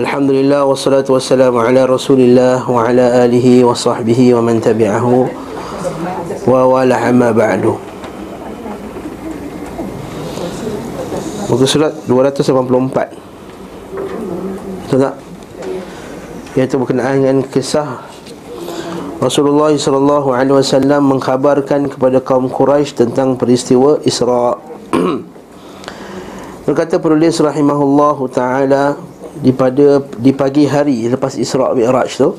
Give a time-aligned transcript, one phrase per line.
[0.00, 5.28] Alhamdulillah wassalatu wassalamu ala Rasulillah wa ala alihi wa sahbihi wa man tabi'ahu
[6.48, 7.76] wa wala amma ba'du.
[11.52, 13.12] Muka surat 284.
[14.88, 15.20] Betul tak?
[16.56, 18.00] Iaitu berkenaan dengan kisah
[19.20, 24.56] Rasulullah sallallahu alaihi wasallam mengkhabarkan kepada kaum Quraisy tentang peristiwa Isra.
[26.64, 32.34] Berkata penulis rahimahullahu taala di pada di pagi hari lepas Isra Mi'raj tu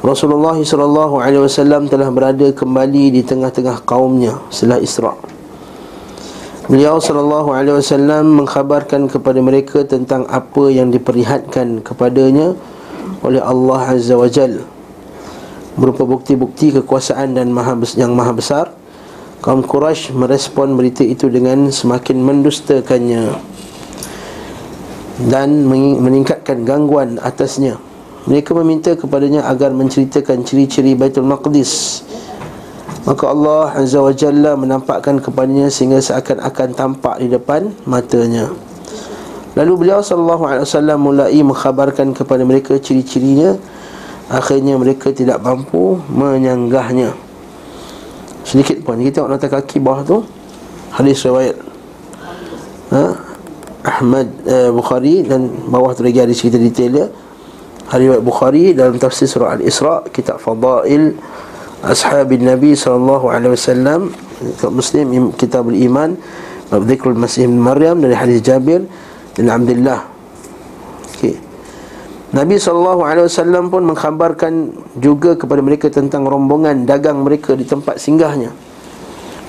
[0.00, 5.12] Rasulullah sallallahu alaihi wasallam telah berada kembali di tengah-tengah kaumnya setelah Isra.
[6.72, 12.56] Beliau sallallahu alaihi wasallam mengkhabarkan kepada mereka tentang apa yang diperlihatkan kepadanya
[13.20, 14.64] oleh Allah Azza wa Jal
[15.76, 18.72] berupa bukti-bukti kekuasaan dan maha yang maha besar
[19.44, 23.36] kaum Quraisy merespon berita itu dengan semakin mendustakannya
[25.28, 25.68] dan
[26.00, 27.76] meningkatkan gangguan atasnya.
[28.24, 32.04] Mereka meminta kepadanya agar menceritakan ciri-ciri Baitul Maqdis.
[33.08, 38.52] Maka Allah Azza wa Jalla menampakkan kepadanya sehingga seakan-akan tampak di depan matanya.
[39.56, 43.56] Lalu beliau sallallahu alaihi wasallam mulai mengkhabarkan kepada mereka ciri-cirinya.
[44.30, 47.10] Akhirnya mereka tidak mampu menyanggahnya.
[48.46, 50.18] Sedikit pun kita tengok nota kaki bawah tu.
[50.94, 51.56] Hadis riwayat.
[52.94, 53.29] Ha?
[53.80, 57.06] Ahmad eh, Bukhari dan bawah tu lagi hadis kita detail dia.
[57.90, 61.18] Riwayat Bukhari dalam tafsir surah Al-Isra kitab Fadail
[61.82, 66.14] Ashabin Nabi sallallahu alaihi wasallam kitab Muslim kitab Al-Iman
[66.70, 68.86] Bab Dhikrul Masih Maryam dari hadis Jabir
[69.34, 70.06] dan Alhamdulillah
[71.10, 71.34] okay.
[72.30, 73.02] Nabi SAW
[73.74, 74.52] pun mengkhabarkan
[75.02, 78.54] juga kepada mereka tentang rombongan dagang mereka di tempat singgahnya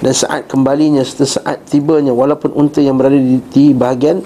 [0.02, 4.26] Dan saat kembalinya serta saat tibanya Walaupun unta yang berada di, di bahagian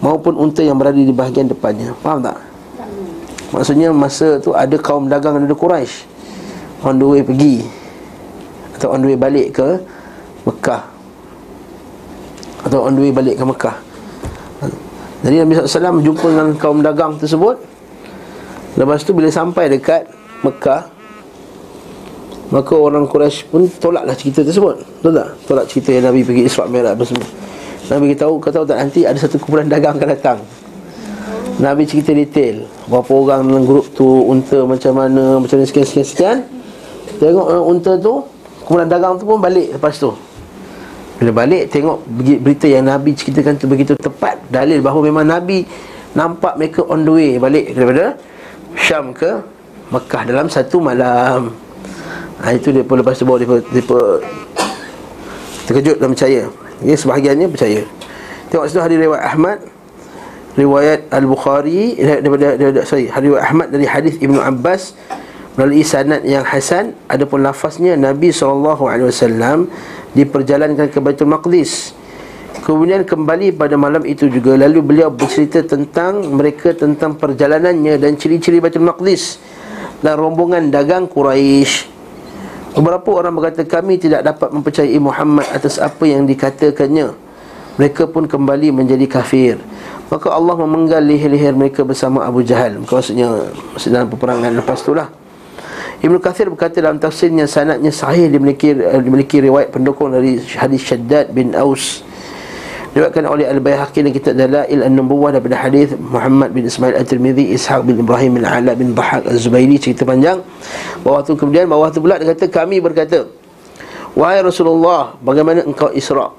[0.00, 1.92] Maupun unta yang berada di bahagian depannya.
[2.04, 2.36] Faham tak?
[3.52, 6.04] Maksudnya masa tu ada kaum dagang dari Quraisy
[6.84, 7.64] On the way pergi
[8.76, 9.68] Atau on the way balik ke
[10.46, 10.82] Mekah.
[12.62, 13.76] Atau on the way balik ke Mekah.
[15.26, 17.58] Jadi Nabi SAW jumpa dengan kaum dagang tersebut.
[18.78, 20.06] Lepas tu bila sampai dekat
[20.46, 20.86] Mekah
[22.46, 24.78] Maka orang Quraisy pun tolaklah cerita tersebut.
[25.02, 25.28] Betul tak?
[25.50, 27.26] Tolak cerita yang Nabi pergi Isra' Merah apa semua.
[27.86, 30.38] Nabi tahu, kata tak nanti ada satu kumpulan dagang akan datang.
[31.56, 32.68] Nabi cerita detail.
[32.86, 36.44] Berapa orang dalam grup tu Unta macam mana Macam mana sekian-sekian
[37.16, 38.20] Tengok uh, unta tu
[38.60, 40.12] Kumpulan dagang tu pun balik lepas tu.
[41.16, 42.04] Bila balik tengok
[42.44, 45.64] berita yang Nabi ceritakan tu begitu tepat Dalil bahawa memang Nabi
[46.12, 48.16] nampak mereka on the way balik daripada
[48.76, 49.40] Syam ke
[49.88, 51.56] Mekah dalam satu malam
[52.42, 54.08] ha, Itu dia pun lepas tu bawa dia, dia, dia
[55.66, 56.42] terkejut dan percaya.
[56.80, 57.82] Ya sebahagiannya percaya.
[58.48, 59.58] Tengok situ hari riwayat Ahmad
[60.56, 64.96] Riwayat Al-Bukhari daripada, daripada, sorry, Hari riwayat Ahmad dari hadis Ibnu Abbas
[65.56, 66.96] Melalui sanad yang hasan.
[67.08, 69.68] Adapun lafaznya Nabi SAW
[70.16, 71.96] diperjalankan ke Baitul Maqdis.
[72.64, 78.64] Kemudian kembali pada malam itu juga Lalu beliau bercerita tentang mereka Tentang perjalanannya dan ciri-ciri
[78.64, 79.36] Baitul Maqdis
[80.00, 81.95] Dan rombongan dagang Quraisy.
[82.76, 87.08] Beberapa orang berkata kami tidak dapat mempercayai Muhammad atas apa yang dikatakannya.
[87.80, 89.56] Mereka pun kembali menjadi kafir.
[90.12, 92.76] Maka Allah memenggal leher-leher mereka bersama Abu Jahal.
[92.84, 95.08] Maksudnya, maksudnya dalam peperangan lepas itulah.
[96.04, 101.56] Ibnu Kathir berkata dalam tafsirnya sanadnya sahih dimiliki dimiliki riwayat pendukung dari hadis Shaddad bin
[101.56, 102.04] Aus
[102.96, 108.00] diriwayatkan oleh Al-Baihaqi dalam kitab Dalail An-Nubuwah daripada hadis Muhammad bin Ismail At-Tirmizi Ishaq bin
[108.00, 110.40] Ibrahim bin Ala bin Dhahak Az-Zubairi cerita panjang.
[111.04, 113.28] Bawah tu kemudian bawah tu pula dia kata kami berkata
[114.16, 116.32] wahai Rasulullah bagaimana engkau Isra?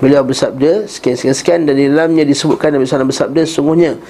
[0.00, 4.00] Beliau bersabda sekian-sekian-sekian dan di dalamnya disebutkan Nabi SAW bersabda sungguhnya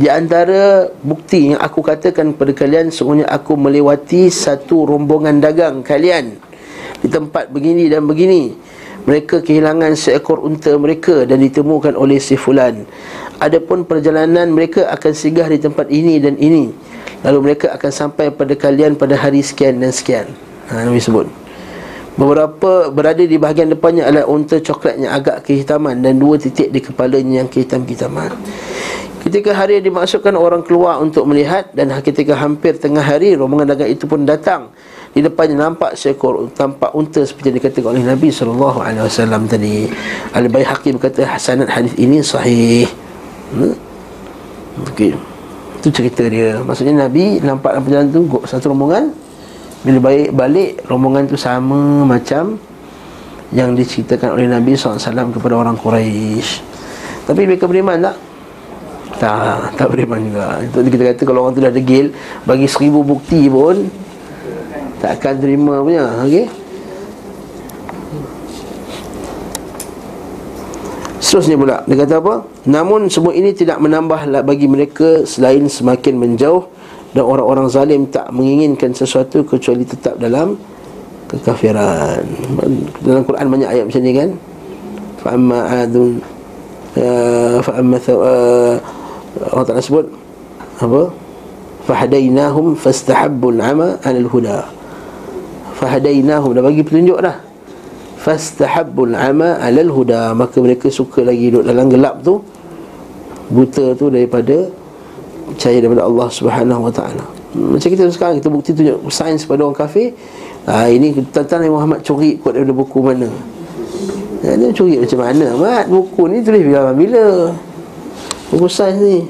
[0.00, 6.40] di antara bukti yang aku katakan kepada kalian sungguhnya aku melewati satu rombongan dagang kalian.
[7.04, 8.56] Di tempat begini dan begini
[9.04, 12.88] mereka kehilangan seekor unta mereka dan ditemukan oleh si fulan
[13.40, 16.72] adapun perjalanan mereka akan singgah di tempat ini dan ini
[17.24, 20.28] lalu mereka akan sampai pada kalian pada hari sekian dan sekian
[20.68, 21.28] ha, Nabi sebut
[22.14, 26.78] Beberapa berada di bahagian depannya adalah unta coklat yang agak kehitaman dan dua titik di
[26.78, 28.30] kepalanya yang kehitam-kehitaman.
[29.26, 34.06] Ketika hari dimasukkan orang keluar untuk melihat dan ketika hampir tengah hari rombongan dagang itu
[34.06, 34.70] pun datang.
[35.14, 39.86] Di depannya nampak seekor tampak unta seperti yang dikatakan oleh Nabi sallallahu alaihi wasallam tadi.
[40.34, 42.90] Al-Baihaqi berkata hasanat hadis ini sahih.
[43.54, 43.78] Hmm?
[44.90, 45.14] Okey.
[45.78, 46.58] Itu cerita dia.
[46.58, 49.14] Maksudnya Nabi nampak dalam perjalanan tu satu rombongan
[49.86, 52.58] bila balik, balik rombongan tu sama macam
[53.54, 56.74] yang diceritakan oleh Nabi SAW kepada orang Quraisy.
[57.24, 58.16] Tapi mereka beriman tak?
[59.14, 62.10] Tak, tak beriman juga Itu kita kata kalau orang tu dah degil
[62.42, 63.86] Bagi seribu bukti pun
[65.04, 66.48] Takkan terima punya Okey?
[71.20, 72.34] Seterusnya pula Dia kata apa?
[72.64, 76.64] Namun semua ini tidak menambah bagi mereka Selain semakin menjauh
[77.12, 80.56] Dan orang-orang zalim tak menginginkan sesuatu Kecuali tetap dalam
[81.24, 82.20] Kekafiran.
[83.00, 84.30] Dalam Quran banyak ayat macam ni kan?
[85.24, 86.20] Fa'amma adun
[87.00, 88.76] uh, Fa'amma uh,
[89.50, 90.06] Allah Ta'ala sebut.
[90.78, 91.10] Apa?
[91.88, 94.73] Fahadainahum fastahabbul ama anil huda
[95.74, 96.54] Fahadainahum.
[96.54, 97.36] Dah bagi petunjuk dah.
[98.22, 100.32] Fastahabbul ama alal huda.
[100.32, 102.40] Maka mereka suka lagi duduk dalam gelap tu.
[103.52, 104.72] Buta tu daripada
[105.44, 107.24] Percaya daripada Allah Subhanahu Wa Ta'ala.
[107.52, 110.16] Macam kita sekarang Kita bukti tunjuk sains pada orang kafir.
[110.64, 113.28] Ha, Ini tentang Nabi Muhammad curi kot daripada buku mana?
[114.40, 115.46] Ya, dia curi macam mana?
[115.60, 117.52] Mat, buku ni tulis bila bila?
[118.48, 119.28] Buku sains ni.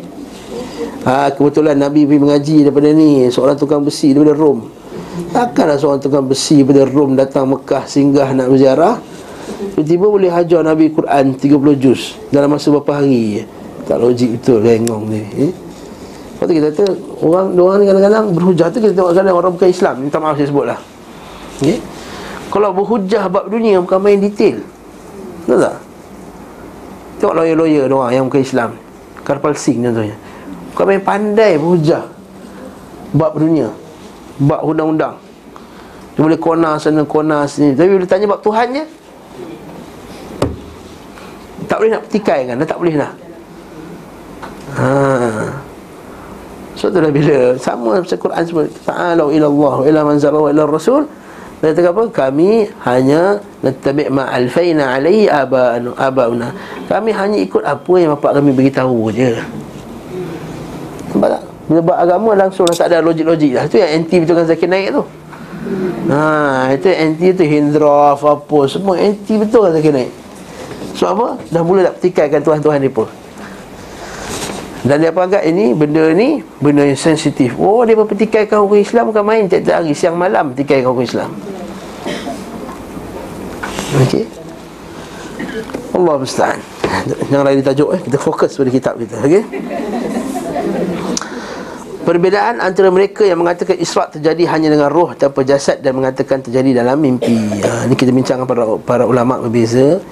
[1.03, 3.27] Ha, Kebetulan Nabi pergi mengaji daripada ni.
[3.35, 4.84] Seorang tukang besi daripada Rom
[5.15, 8.99] Takkanlah seorang tukang besi daripada Rom Datang Mekah singgah nak berziarah.
[9.75, 13.45] Tiba-tiba boleh hajar Nabi Quran 30 juz Dalam masa beberapa hari
[13.85, 15.53] Tak logik betul Rengong ni eh?
[15.53, 16.85] Lepas tu kita kata
[17.21, 18.67] Orang, orang ni kadang-kadang berhujah.
[18.73, 19.95] Tu Kita tengok kadang orang bukan Islam.
[20.01, 20.79] Minta maaf saya sebut lah
[21.61, 21.79] okay?
[22.49, 24.65] Kalau berhujah bab dunia Bukan main detail.
[25.45, 25.77] Betul tak?
[27.21, 28.71] Tengok lawyer-lawyer orang yang bukan Islam.
[29.25, 30.17] Karpal Singh contohnya.
[30.73, 32.05] Bukan main pandai berhujah
[33.13, 33.84] Bab dunia
[34.43, 35.15] Bab undang-undang.
[36.15, 37.75] Dia boleh kona sana kona sini.
[37.75, 38.85] Tapi bila tanya bab Tuhan je
[41.67, 42.55] Tak boleh nak petikai kan?
[42.59, 43.13] Dia tak boleh nak.
[44.75, 44.91] Ha.
[46.75, 48.65] So tu dah bila Sama macam Quran semua.
[48.87, 51.07] Ta'alau ila Allah Ila manzara wa ila Rasul.
[51.63, 52.05] Dia kata apa?
[52.13, 56.53] Kami hanya Nattabi' ma'alfayna alaihi aba'una.
[56.85, 59.33] Kami hanya ikut apa yang bapak kami beritahu je.
[61.15, 61.54] Nampak tak?
[61.65, 64.93] Bila buat agama langsung dah tak ada logik-logik dah Itu yang anti betulkan Zakir naik
[64.93, 65.03] tu
[66.05, 70.13] Ha, itu anti tu Hindra, apa Semua anti betul kan Zakir naik
[70.93, 71.41] So apa?
[71.49, 73.09] Dah mula tak pertikaikan Tuhan-Tuhan mereka
[74.85, 77.57] dan dia agak ini benda ni benda yang sensitif.
[77.57, 81.31] Oh dia berpetikaikan orang Islam bukan main tiap-tiap hari siang malam pertikaikan orang Islam.
[84.05, 84.25] Okey.
[85.97, 86.61] Allah musta'an.
[87.33, 88.01] Jangan lagi tajuk eh.
[88.05, 89.17] Kita fokus pada kitab kita.
[89.25, 89.43] Okey.
[92.05, 96.85] Perbezaan antara mereka yang mengatakan Isra' terjadi hanya dengan roh tanpa jasad dan mengatakan terjadi
[96.85, 97.33] dalam mimpi.
[97.65, 100.05] Ha, ini kita bincang para para ulama berbeza.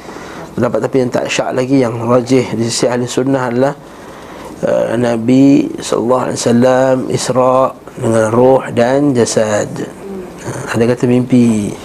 [0.56, 3.76] Pendapat tapi yang tak syak lagi yang rajih di sisi ahli sunnah adalah
[4.64, 6.96] uh, Nabi sallallahu alaihi wasallam
[8.00, 9.68] dengan roh dan jasad.
[10.48, 11.76] Uh, ada kata mimpi.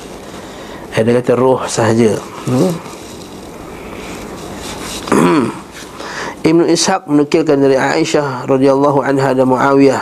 [0.96, 2.16] Ada kata roh sahaja.
[2.48, 2.72] Hmm.
[6.48, 10.00] Ibn Ishaq menukilkan dari Aisyah radhiyallahu anha dan Muawiyah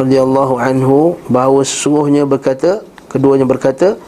[0.00, 4.00] radhiyallahu anhu bahawa sesungguhnya berkata keduanya berkata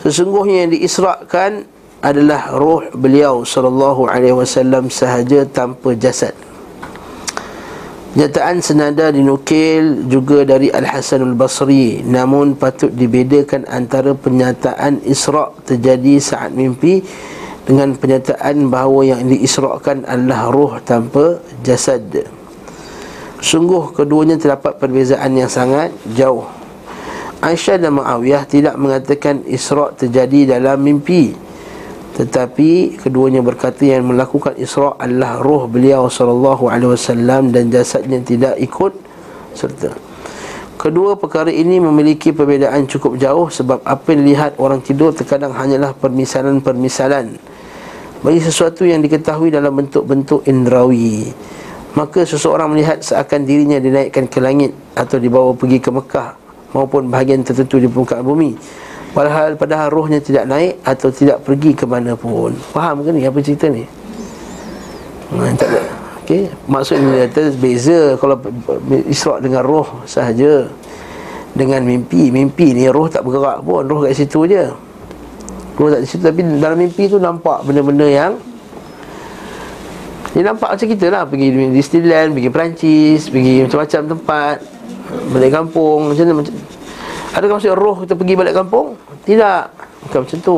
[0.00, 1.68] sesungguhnya yang diisrakan
[2.00, 6.32] adalah roh beliau sallallahu alaihi wasallam sahaja tanpa jasad.
[8.16, 16.56] Nyataan senada dinukil juga dari Al-Hasan Al-Basri Namun patut dibedakan antara penyataan Isra' terjadi saat
[16.56, 17.04] mimpi
[17.66, 22.06] dengan penyataan bahawa yang diisrakan adalah roh tanpa jasad.
[23.42, 26.46] Sungguh keduanya terdapat perbezaan yang sangat jauh.
[27.42, 31.36] Aisyah dan Muawiyah tidak mengatakan Isra' terjadi dalam mimpi.
[32.16, 38.96] Tetapi keduanya berkata yang melakukan Isra' adalah roh beliau wasallam dan jasadnya tidak ikut
[39.52, 39.92] serta.
[40.80, 45.92] Kedua perkara ini memiliki perbezaan cukup jauh sebab apa yang dilihat orang tidur terkadang hanyalah
[45.92, 47.55] permisalan-permisalan
[48.24, 51.28] bagi sesuatu yang diketahui dalam bentuk-bentuk indrawi.
[51.96, 56.36] Maka seseorang melihat seakan dirinya dinaikkan ke langit atau dibawa pergi ke Mekah
[56.76, 58.52] maupun bahagian tertentu di permukaan bumi.
[59.16, 62.52] Padahal padahal rohnya tidak naik atau tidak pergi ke mana pun.
[62.52, 63.88] Faham ke ni apa cerita ni?
[65.32, 65.82] Nah, tak ada.
[66.20, 68.12] Okey maksudnya kata beza.
[68.20, 68.36] Kalau
[69.08, 70.68] Isra dengan roh sahaja.
[71.56, 73.88] Dengan mimpi mimpi ni roh tak bergerak pun.
[73.88, 74.68] Roh kat situ je
[75.76, 78.32] Roh tak di situ Tapi dalam mimpi tu nampak benda-benda yang
[80.32, 81.22] Dia nampak macam kita lah.
[81.28, 84.56] Pergi di Disneyland Pergi Perancis Pergi macam-macam tempat
[85.30, 86.54] Balik kampung Macam mana macam
[87.36, 88.96] Adakah maksud roh kita pergi balik kampung?
[89.28, 89.62] Tidak.
[90.08, 90.56] Bukan macam tu.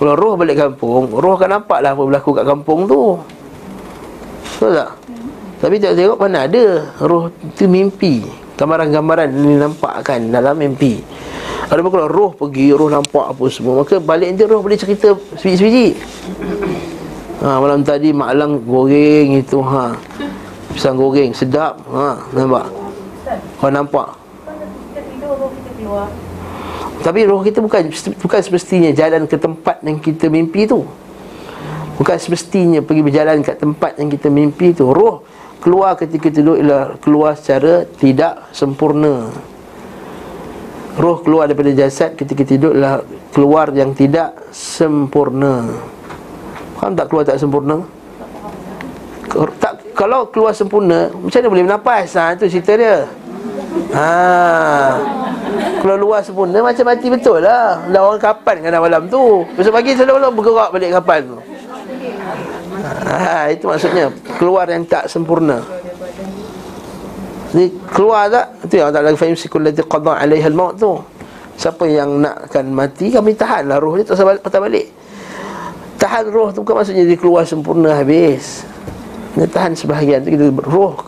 [0.00, 3.20] Kalau roh balik kampung Roh akan nampak lah apa berlaku kat kampung tu.
[4.56, 4.90] Betul tak?
[5.60, 6.64] Tapi tengok-tengok mana ada
[7.04, 8.24] Roh tu mimpi.
[8.56, 11.04] Gambaran-gambaran ni nampakkan dalam mimpi
[11.66, 15.86] ada kalau roh pergi, roh nampak apa semua Maka balik nanti roh boleh cerita sebiji-sebiji
[17.42, 19.98] ha, Malam tadi maklang goreng itu ha.
[20.70, 22.70] Pisang goreng sedap ha, Nampak
[23.58, 24.26] Kau nampak
[27.06, 27.86] tapi roh kita bukan
[28.18, 30.82] bukan semestinya jalan ke tempat yang kita mimpi tu.
[31.96, 34.90] Bukan semestinya pergi berjalan ke tempat yang kita mimpi tu.
[34.90, 35.22] Roh
[35.62, 39.30] keluar ketika tidur ialah keluar secara tidak sempurna.
[40.96, 43.04] Roh keluar daripada jasad ketika tidur ialah
[43.36, 45.68] keluar yang tidak sempurna.
[46.80, 47.84] Faham tak keluar tak sempurna?
[49.60, 52.16] Tak, kalau keluar sempurna, macam mana boleh bernafas?
[52.16, 53.04] Ha, itu cerita dia.
[53.92, 54.08] Ha.
[55.84, 57.84] Kalau luar sempurna macam mati betul lah.
[57.92, 59.44] Dah orang kapan kan malam tu.
[59.52, 61.38] Besok pagi selalu bergerak balik kapan tu.
[63.04, 64.08] Ha, itu maksudnya
[64.40, 65.60] keluar yang tak sempurna.
[67.56, 68.68] Ni keluar tak?
[68.68, 71.00] Itu yang lagi faham sikul lati qadha alaiha al-maut tu.
[71.56, 74.92] Siapa yang nakkan mati kami tahanlah roh dia tak usah patah balik.
[75.96, 78.68] Tahan roh tu bukan maksudnya dia keluar sempurna habis.
[79.40, 81.00] Dia tahan sebahagian tu kita roh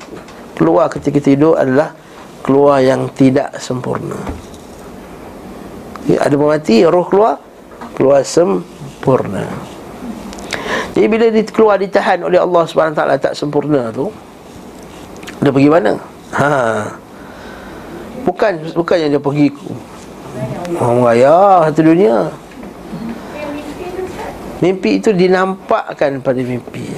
[0.56, 1.92] keluar ketika tidur adalah
[2.40, 4.16] keluar yang tidak sempurna.
[6.08, 7.36] Ada mati, roh keluar,
[7.92, 9.44] keluar sempurna.
[10.96, 14.08] Jadi bila dia keluar ditahan oleh Allah SWT tak sempurna tu,
[15.44, 16.17] dia pergi mana?
[16.36, 16.50] Ha.
[18.28, 19.48] Bukan bukan yang dia pergi
[20.76, 21.36] orang raya
[21.70, 22.28] satu dunia.
[24.58, 26.90] Mimpi itu dinampakkan pada mimpi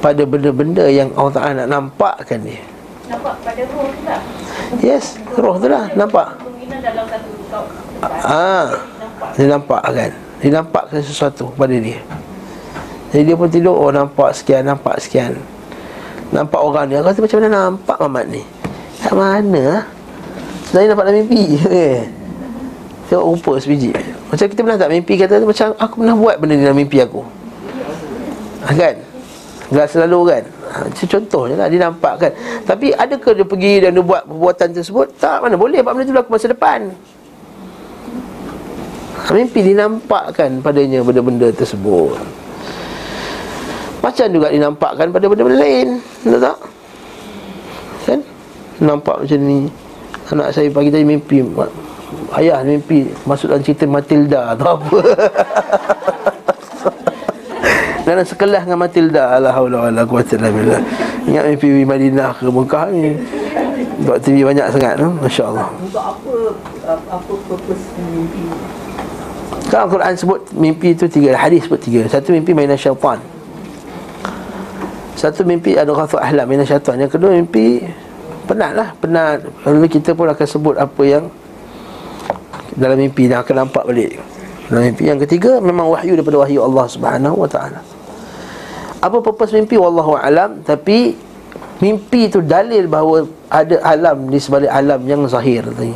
[0.00, 2.72] Pada benda-benda yang Allah Ta'ala nak nampakkan dia
[3.12, 4.20] nampak pada roh tu tak?
[4.80, 5.04] Yes,
[5.36, 6.28] roh tu lah nampak.
[8.24, 8.66] Ah,
[9.36, 10.10] dia nampak kan.
[10.42, 12.00] Dia nampak sesuatu pada dia.
[13.12, 15.36] Jadi dia pun tidur, oh nampak sekian, nampak sekian.
[16.32, 18.42] Nampak orang ni, aku rasa macam mana nampak Mamat ni?
[19.04, 19.84] Kat mana?
[20.64, 21.44] Sebenarnya nampak dalam mimpi.
[23.12, 23.92] Tengok rupa sebiji.
[24.32, 27.20] Macam kita pernah tak mimpi kata macam aku pernah buat benda ni dalam mimpi aku.
[28.64, 28.96] Ha, kan?
[29.72, 30.42] Tak selalu kan?
[30.72, 32.32] Ha, contohnya lah dia nampak kan
[32.68, 36.12] Tapi adakah dia pergi dan dia buat perbuatan tersebut Tak mana boleh Sebab benda tu
[36.12, 36.80] berlaku masa depan
[39.16, 42.20] ha, Mimpi dinampakkan padanya benda-benda tersebut
[44.04, 45.88] Macam juga dinampakkan pada benda-benda lain
[46.22, 46.56] Betul tak?
[48.06, 48.20] Kan?
[48.78, 49.66] Nampak macam ni.
[50.30, 51.42] Anak saya pagi tadi mimpi.
[52.38, 53.10] Ayah mimpi.
[53.26, 54.98] Masuk dalam cerita Matilda Atau apa.
[58.02, 59.38] Dalam sekelas dengan Matilda.
[59.38, 60.82] La haula wala quwwata illa billah.
[61.26, 63.14] Ingat mimpi pergi Madinah ke Mekah ni?
[64.02, 65.70] Buat TV banyak sangat tu masya-Allah.
[65.78, 66.34] Untuk apa
[66.90, 68.42] apa purpose mimpi?
[69.70, 72.02] Kalau Al-Quran sebut mimpi itu tiga Hadis sebut tiga.
[72.10, 73.22] Satu mimpi mainan syaitan
[75.14, 77.84] Satu mimpi ada khafu ahlam mainan syaitan Yang kedua mimpi
[78.48, 81.28] Penat lah Penat Lalu kita pun akan sebut apa yang
[82.74, 84.16] Dalam mimpi Dan akan nampak balik
[84.72, 87.92] Dalam mimpi Yang ketiga Memang wahyu daripada wahyu Allah subhanahu wa ta'ala
[89.02, 91.18] apa purpose mimpi wallahu alam tapi
[91.82, 95.90] mimpi itu dalil bahawa ada alam di sebalik alam yang zahir tadi.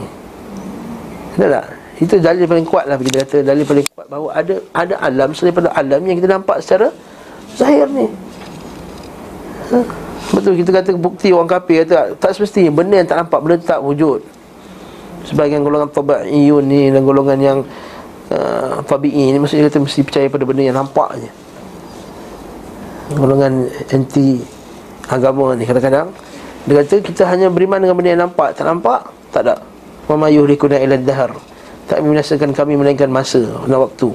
[1.38, 1.66] Betul tak?
[2.02, 5.54] Itu dalil paling kuat lah kita kata dalil paling kuat bahawa ada ada alam selain
[5.54, 6.90] pada alam yang kita nampak secara
[7.54, 8.11] zahir ni.
[10.26, 13.80] Betul kita kata bukti orang kafir kata tak semestinya benda yang tak nampak benda tak
[13.82, 14.23] wujud.
[15.26, 17.58] Sebagian golongan tabi'iyun ni dan golongan yang
[18.30, 21.30] uh, tabi'i ni maksudnya kata mesti percaya pada benda yang nampak je
[23.14, 24.42] golongan anti
[25.06, 26.11] agama ni kadang-kadang
[26.66, 29.54] dia kata kita hanya beriman dengan benda yang nampak tak nampak tak ada.
[30.06, 31.30] Wa yuhrikuna ila dahar
[31.87, 34.11] tak membinasakan kami melainkan masa dan waktu.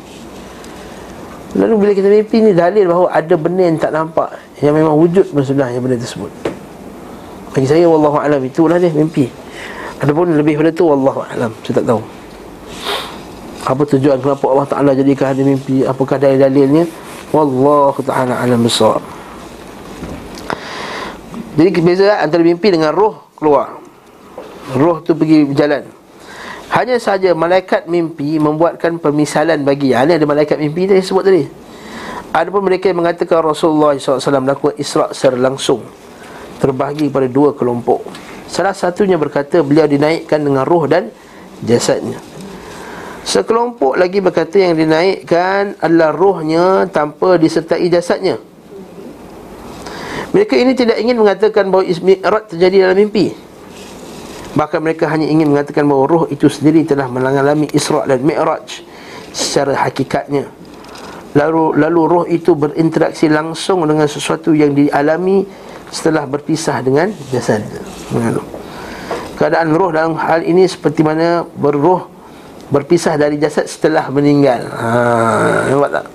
[1.55, 4.31] Lalu bila kita mimpi ni dalil bahawa ada benda yang tak nampak
[4.61, 6.29] yang memang wujud sebenarnya benda tersebut.
[7.51, 9.27] Bagi saya wallahu alam itulah dia mimpi.
[10.01, 12.01] Adapun lebih pada tu wallahu alam saya tak tahu.
[13.61, 15.85] Apa tujuan kenapa Allah Taala jadikan ada mimpi?
[15.85, 16.85] Apakah dalil-dalilnya?
[17.31, 18.99] Wallahu ta'ala alam besar
[21.55, 23.79] Jadi beza antara mimpi dengan roh keluar.
[24.75, 25.83] Roh tu pergi berjalan.
[26.71, 29.91] Hanya saja malaikat mimpi membuatkan permisalan bagi.
[29.91, 31.60] Ini ada malaikat mimpi tadi sebut tadi
[32.31, 35.83] Ada pun mereka yang mengatakan Rasulullah SAW melakukan isra' secara langsung
[36.63, 38.05] Terbahagi pada dua kelompok.
[38.45, 41.09] Salah satunya berkata beliau dinaikkan dengan roh dan
[41.65, 42.21] jasadnya.
[43.25, 48.37] Sekelompok lagi berkata yang dinaikkan adalah rohnya tanpa disertai jasadnya.
[50.37, 53.33] Mereka ini tidak ingin mengatakan bahawa Mi'raj terjadi dalam mimpi.
[54.53, 58.83] Bahkan mereka hanya ingin mengatakan bahawa roh itu sendiri telah mengalami Isra' dan Mi'raj
[59.31, 60.60] Secara hakikatnya
[61.31, 65.47] Lalu, lalu roh itu berinteraksi langsung dengan sesuatu yang dialami
[65.87, 67.63] setelah berpisah dengan jasad
[69.39, 72.11] Keadaan roh dalam hal ini seperti mana berroh
[72.71, 74.63] berpisah dari jasad setelah meninggal.
[74.69, 76.05] Ha, nampak tak?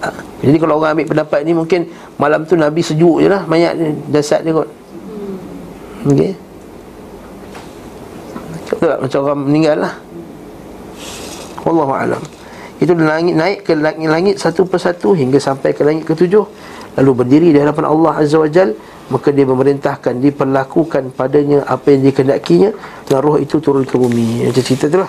[0.00, 0.08] Ha,
[0.44, 1.80] Jadi kalau orang ambil pendapat ni mungkin
[2.16, 4.68] malam tu Nabi sejuk je lah mayat ni, jasad dia kot.
[6.10, 6.32] Okey.
[8.66, 8.98] Betul tak?
[9.04, 9.94] Macam orang meninggal lah.
[11.64, 12.39] Wallahu alam.
[12.80, 16.44] Itu langit naik ke langit-langit satu persatu hingga sampai ke langit ketujuh.
[16.98, 18.74] Lalu berdiri di hadapan Allah Azza wa Jal
[19.14, 22.74] Maka dia memerintahkan, diperlakukan padanya apa yang dikehendakinya
[23.06, 25.06] Dan roh itu turun ke bumi Macam cerita tu lah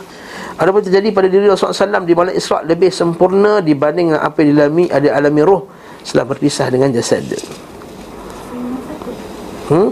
[0.61, 4.45] ada pun terjadi pada diri Rasulullah SAW di malam Isra' lebih sempurna dibanding dengan apa
[4.45, 5.65] yang dialami ada alami roh
[6.05, 7.41] setelah berpisah dengan jasad dia.
[9.73, 9.89] Hmm?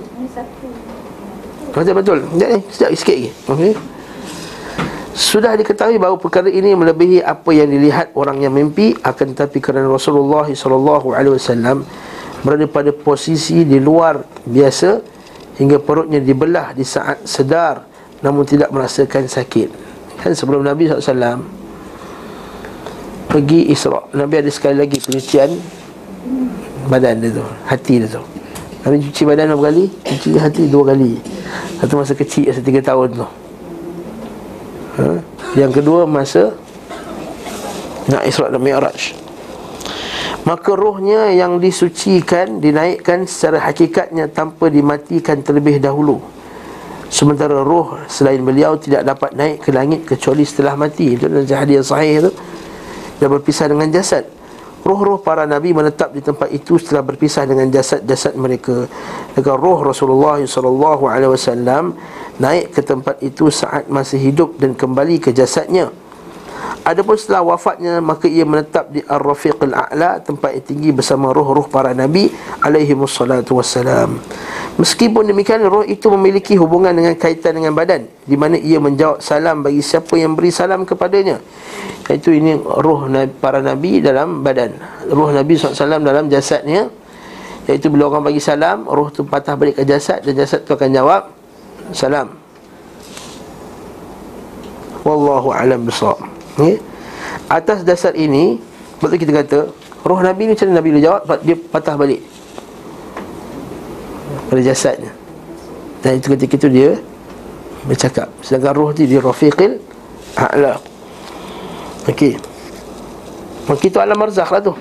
[1.73, 2.19] Betul betul.
[2.21, 3.29] Sekejap ni, sekejap sikit lagi.
[3.49, 3.71] Okey.
[5.19, 9.91] Sudah diketahui bahawa perkara ini melebihi apa yang dilihat orang yang mimpi akan tetapi kerana
[9.91, 11.83] Rasulullah wasallam
[12.39, 15.03] berada pada posisi di luar biasa
[15.59, 17.83] hingga perutnya dibelah di saat sedar
[18.23, 19.89] namun tidak merasakan sakit.
[20.23, 21.39] Kan sebelum Nabi SAW
[23.31, 25.47] Pergi Isra' Nabi ada sekali lagi pencucian
[26.91, 28.23] Badan dia tu Hati dia tu
[28.83, 29.85] Nabi cuci badan berapa kali?
[29.87, 31.19] Cuci hati dua kali
[31.79, 33.27] Satu masa kecil Masa tiga tahun tu
[34.99, 35.23] ha?
[35.55, 36.53] Yang kedua masa
[38.09, 39.15] Nak Isra' dan Mi'raj.
[40.43, 46.19] Maka rohnya yang disucikan Dinaikkan secara hakikatnya Tanpa dimatikan terlebih dahulu.
[47.09, 51.17] Sementara roh selain beliau tidak dapat naik ke langit kecuali setelah mati.
[51.17, 52.31] Itu dalam hadis yang sahih itu
[53.17, 54.29] Dia berpisah dengan jasad.
[54.79, 58.87] Roh-roh para Nabi menetap di tempat itu setelah berpisah dengan jasad-jasad mereka.
[59.35, 61.19] Agar roh Rasulullah SAW
[62.39, 65.91] naik ke tempat itu saat masih hidup dan kembali ke jasadnya
[66.87, 71.91] Adapun setelah wafatnya maka ia menetap di Ar-Rafiq Al-A'la tempat yang tinggi bersama roh-roh para
[71.91, 72.31] nabi
[72.63, 74.15] alaihi wassalatu wassalam.
[74.79, 79.59] Meskipun demikian roh itu memiliki hubungan dengan kaitan dengan badan di mana ia menjawab salam
[79.59, 81.43] bagi siapa yang beri salam kepadanya.
[82.09, 83.05] Iaitu ini roh
[83.37, 84.73] para nabi dalam badan.
[85.13, 86.89] Roh Nabi SAW dalam jasadnya
[87.69, 90.89] Iaitu bila orang bagi salam Roh tu patah balik ke jasad Dan jasad tu akan
[90.89, 91.38] jawab
[91.93, 92.27] Salam.
[95.07, 96.21] Wallahu alam bisawab
[96.53, 96.77] okay?
[97.47, 98.59] Atas dasar ini
[98.99, 99.59] Betul kita kata
[100.03, 101.21] Roh Nabi ni macam Nabi boleh jawab?
[101.43, 102.23] Dia patah balik.
[104.47, 105.11] Pada jasadnya.
[105.99, 106.91] Dan itu ketika itu dia
[107.87, 108.27] Bercakap.
[108.43, 109.79] Sedangkan roh dia rafiqil
[110.35, 110.79] A'la.
[112.11, 112.35] Okey.
[113.67, 114.73] Maka itu alam marzakh lah tu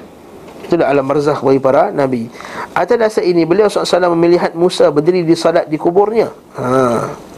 [0.68, 2.28] Itulah alam marzakh bagi para Nabi.
[2.76, 6.28] Atas dasar ini Beliau SAW melihat Musa berdiri di salat di kuburnya.
[6.54, 7.28] Haa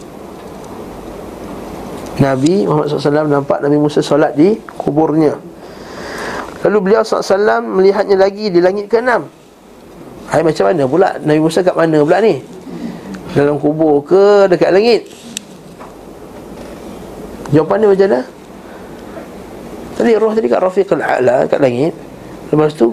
[2.20, 5.40] Nabi Muhammad SAW nampak Nabi Musa solat di kuburnya.
[6.60, 9.08] Lalu beliau SAW melihatnya lagi di langit ke-6
[10.28, 12.44] Hai macam mana pula Nabi Musa kat mana pula ni?
[13.32, 15.08] Dalam kubur ke dekat langit?
[17.56, 18.20] Jawapan dia macam mana?
[19.96, 21.96] Tadi roh tadi kat Rafiqul A'la kat langit
[22.50, 22.92] Lepas tu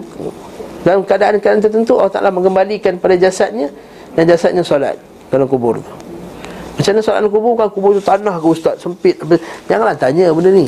[0.86, 3.68] Dalam keadaan-keadaan tertentu Allah Ta'ala mengembalikan pada jasadnya
[4.14, 5.92] Dan jasadnya solat dalam kubur tu.
[6.78, 7.52] Macam mana soalan kubur?
[7.58, 8.80] Kan kubur tu tanah ke ustaz?
[8.80, 9.18] Sempit.
[9.68, 10.66] Janganlah tanya benda ni.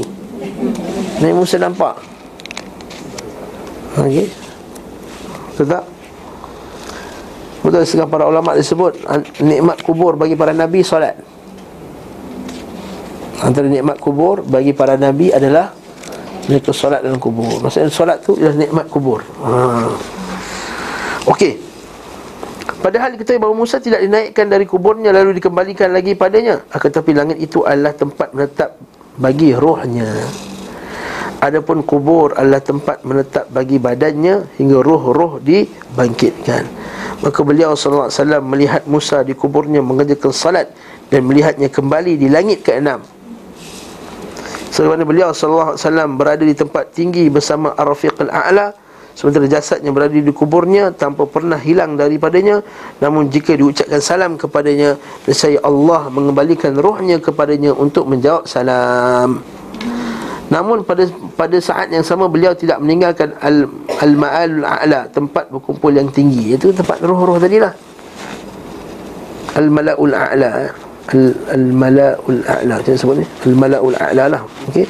[1.22, 1.94] Nabi Musa nampak.
[4.00, 4.26] Okey.
[5.57, 5.85] Tetap
[7.61, 9.05] Betul sekarang para ulama disebut
[9.44, 11.12] Nikmat kubur bagi para Nabi solat.
[13.40, 15.72] Antara nikmat kubur bagi para Nabi adalah
[16.50, 19.86] Mereka solat dalam kubur Maksudnya solat tu adalah nikmat kubur ha.
[21.30, 21.70] Okey
[22.80, 26.64] Padahal kita bahawa Musa tidak dinaikkan dari kuburnya lalu dikembalikan lagi padanya.
[26.72, 28.80] Tetapi langit itu adalah tempat menetap
[29.20, 30.08] bagi rohnya.
[31.44, 36.64] Adapun kubur adalah tempat menetap bagi badannya hingga roh-roh dibangkitkan.
[37.20, 40.72] Maka beliau sallallahu alaihi wasallam melihat Musa di kuburnya mengerjakan salat
[41.12, 43.19] dan melihatnya kembali di langit ke-6.
[44.70, 48.70] Sebagaimana beliau sallallahu alaihi wasallam berada di tempat tinggi bersama Ar-Rafiq al-A'la
[49.11, 52.62] Sementara jasadnya berada di kuburnya Tanpa pernah hilang daripadanya.
[53.02, 54.96] Namun jika diucapkan salam kepadanya
[55.28, 59.42] Saya Allah mengembalikan rohnya kepadanya Untuk menjawab salam.
[60.50, 61.06] Namun pada
[61.38, 63.70] pada saat yang sama beliau tidak meninggalkan al
[64.02, 66.59] al ma'al a'la tempat berkumpul yang tinggi.
[66.59, 67.70] Itu tempat roh-roh tadi lah.
[69.54, 70.74] Al mala'ul a'la
[71.11, 72.75] al al mala'ul a'la.
[72.79, 74.42] Macam sebut ni al mala'ul a'la lah.
[74.70, 74.87] Okey.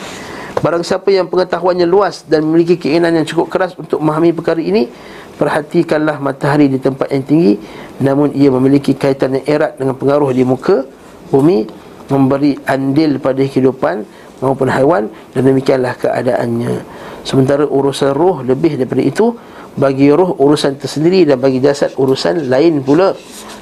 [0.60, 4.92] Barang siapa yang pengetahuannya luas dan memiliki keinginan yang cukup keras untuk memahami perkara ini
[5.40, 7.56] Perhatikanlah matahari di tempat yang tinggi.
[8.04, 10.84] Namun ia memiliki kaitan yang erat dengan pengaruh di muka
[11.32, 11.64] bumi
[12.12, 14.04] Memberi andil pada kehidupan
[14.44, 16.84] maupun haiwan Dan demikianlah keadaannya.
[17.24, 19.32] Sementara urusan roh lebih daripada itu
[19.78, 23.14] Bagi roh urusan tersendiri dan bagi jasad urusan lain pula.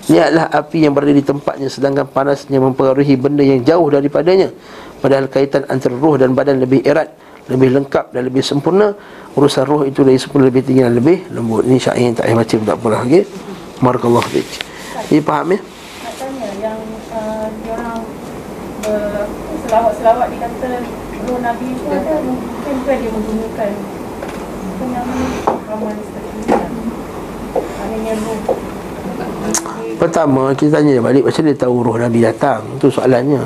[0.09, 4.49] Lihatlah api yang berada di tempatnya Sedangkan panasnya mempengaruhi benda yang jauh daripadanya.
[5.05, 7.12] Padahal kaitan antara roh dan badan lebih erat
[7.49, 8.92] lebih lengkap dan lebih sempurna.
[9.37, 11.64] Urusan roh itu lebih sempurna lebih tinggi dan lebih lembut.
[11.64, 13.25] Ini syair yang tak payah baca tak apalah okey?
[13.79, 14.49] Barakallahu fiik.
[15.12, 15.59] Ini faham ya?
[15.61, 16.81] Nak tanya yang
[17.14, 18.01] uh, diorang
[18.85, 19.25] uh,
[19.68, 20.71] selawat-selawat dikata
[21.29, 23.71] roh Nabi itu ada mungkin dia menggunakan
[29.99, 32.61] Pertama kita tanya dia balik Macam mana dia tahu roh Nabi datang?
[32.79, 33.43] Itu soalannya.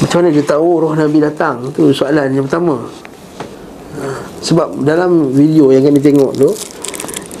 [0.00, 1.56] Macam mana dia tahu roh Nabi datang?
[1.68, 2.88] Itu soalan yang pertama.
[3.94, 4.06] Ha,
[4.40, 6.50] Sebab dalam video yang kami tengok tu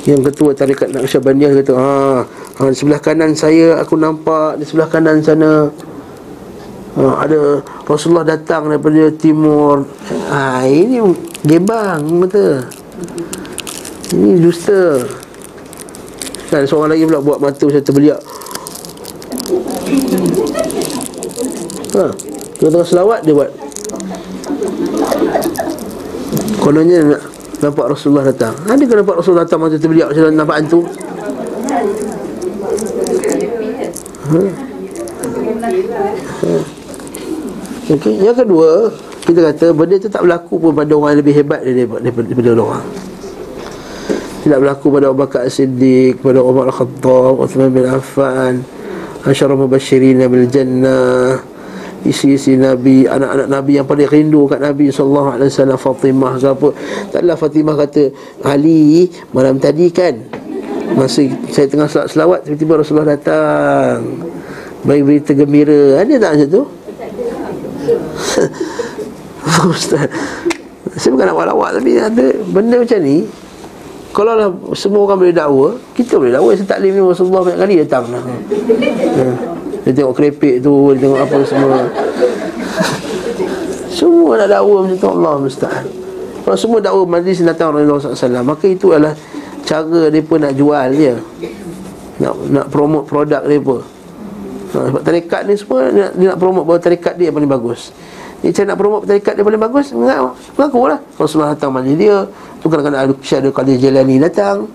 [0.06, 2.22] Yang ketua tarikat Naqsyabandiyah kata ha,
[2.60, 5.66] ha, sebelah kanan saya aku nampak Di sebelah kanan sana
[6.98, 9.86] ha, Ada Rasulullah datang daripada timur.
[10.30, 10.98] Ha, Ini
[11.44, 12.64] gebang betul?
[14.14, 15.02] Ini dusta.
[16.52, 18.20] Kan seorang lagi pula buat mata macam terbeliak.
[21.94, 22.06] Ha
[22.58, 23.50] Dia tengah selawat dia buat.
[26.62, 27.22] Kononnya nak
[27.58, 28.54] nampak Rasulullah datang.
[28.70, 30.14] Ada ke nampak Rasulullah datang mata terbeliak?
[30.14, 30.80] Macam nampak hantu?
[34.24, 34.74] Ha
[36.44, 36.73] Ha.
[37.84, 38.88] Okey, yang kedua,
[39.28, 42.84] kita kata benda itu tak berlaku pun pada orang yang lebih hebat daripada, daripada, orang
[44.44, 48.60] tidak berlaku pada Abu Bakar Siddiq, pada Umar Al-Khattab, Uthman bin Affan,
[49.24, 51.40] Asyarah Mubashirin bil Jannah,
[52.04, 56.32] isi-isi Nabi, anak-anak Nabi yang paling rindu kat Nabi sallallahu alaihi wasallam Fatimah.
[57.08, 58.12] Taklah Fatimah kata,
[58.44, 60.12] "Ali, malam tadi kan
[60.92, 64.04] masa saya tengah selawat, tiba-tiba Rasulullah datang.
[64.84, 66.04] Bagi berita gembira.
[66.04, 66.64] Ada tak macam tu?"
[69.70, 70.08] Ustaz.
[70.94, 73.26] Saya bukan nak lawak Tapi ada benda macam ni
[74.14, 74.46] kalau lah
[74.78, 76.54] semua orang boleh dakwa Kita boleh dakwa.
[76.54, 78.22] Saya taklim ni Rasulullah banyak kali datang lah.
[78.22, 78.34] ha.
[79.82, 81.76] Dia tengok kerepek tu Dia tengok apa semua.
[83.98, 85.86] Semua nak dakwa macam tu Allah mustahil
[86.46, 89.14] Kalau semua dakwa majlis datang Rasulullah SAW Maka itu adalah
[89.64, 91.14] Cara mereka nak jual dia.
[92.20, 93.80] Nak nak promote produk mereka.
[94.76, 97.50] Ha, Sebab tarikat ni semua Dia nak, dia nak promote bahawa tarikat dia yang paling
[97.50, 97.90] bagus
[98.44, 101.00] dia cara nak promote tarikat dia paling bagus Mengaku lah.
[101.16, 102.28] Rasulullah datang majlis dia
[102.60, 104.68] Tu kadang-kadang ada Syed Qadir Jalani datang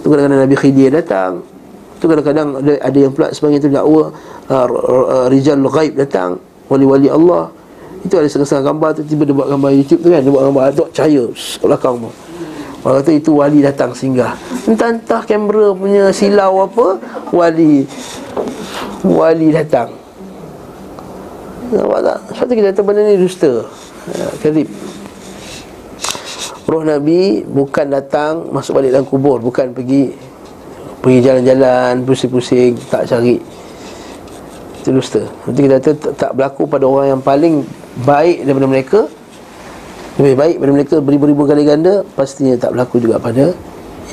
[0.00, 1.44] Tu kadang-kadang Nabi Khidir datang
[2.00, 4.08] Tu kadang-kadang ada, ada yang pula sebagai itu dakwa
[4.48, 6.40] uh, uh, Rijal Ghaib datang
[6.72, 7.52] Wali-wali Allah.
[8.00, 10.64] Itu ada setengah-setengah gambar tu Tiba dia buat gambar YouTube tu kan Dia buat gambar
[10.72, 11.24] Dok cahaya
[11.60, 12.10] Belakang tu.
[12.80, 14.40] Orang kata itu wali datang singgah.
[14.64, 16.96] Entah-entah kamera punya silau apa
[17.28, 17.84] Wali
[19.04, 19.99] Wali datang
[21.70, 22.18] Nampak tak?
[22.34, 23.50] Sebab tu kita kata benda ni dusta
[24.10, 24.68] ya, Kerib
[26.70, 30.14] Roh Nabi bukan datang masuk balik dalam kubur, bukan pergi
[31.02, 33.42] pergi jalan-jalan, pusing-pusing, tak cari.
[34.78, 35.26] Itu dusta.
[35.48, 37.66] Nanti kita kata tak, berlaku pada orang yang paling
[38.06, 39.00] baik daripada mereka.
[40.22, 43.50] Lebih baik daripada mereka beribu-ribu kali ganda, pastinya tak berlaku juga pada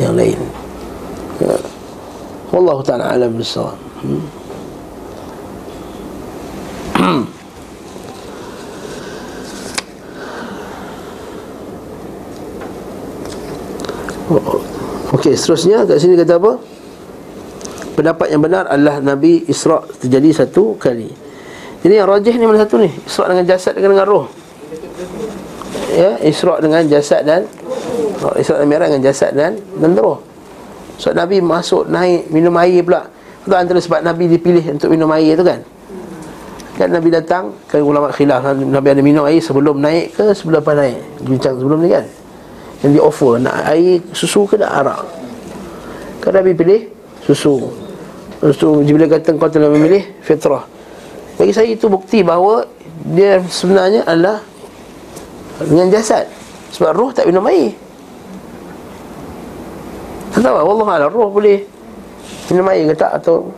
[0.02, 0.39] yang lain.
[1.38, 1.54] Ya.
[2.50, 3.78] Wallahu ta'ala alam bisawab.
[6.98, 7.28] Hmm.
[15.16, 16.60] Okey, seterusnya kat sini kata apa?
[17.96, 21.08] Pendapat yang benar adalah Nabi Isra terjadi satu kali.
[21.80, 22.92] Jadi yang rajih ni mana satu ni?
[22.92, 24.26] Isra dengan jasad dengan, dengan roh.
[25.96, 27.48] Ya, Isra dengan jasad dan
[28.20, 28.36] roh.
[28.36, 30.20] Isra dan Mi'raj dengan jasad dan dan roh.
[31.00, 33.08] So Nabi masuk naik minum air pula.
[33.48, 35.63] Itu antara sebab Nabi dipilih untuk minum air tu kan?
[36.76, 40.76] Kan Nabi datang, kan ulama khilaf Nabi ada minum air sebelum naik ke sebelum apa
[40.76, 41.00] naik?
[41.24, 42.06] Bincang sebelum ni kan?
[42.86, 45.02] Yang di offer nak air susu ke nak arak?
[46.22, 46.82] Kan Nabi pilih
[47.26, 47.58] susu.
[48.38, 50.62] Lepas tu bila kata kau telah memilih fitrah.
[51.42, 52.70] Bagi saya itu bukti bahawa
[53.18, 54.46] dia sebenarnya adalah
[55.66, 56.30] dengan jasad.
[56.70, 57.74] Sebab roh tak minum air.
[60.38, 61.66] Tak tahu Allah Allah roh boleh
[62.54, 63.18] minum air ke tak?
[63.18, 63.50] Atau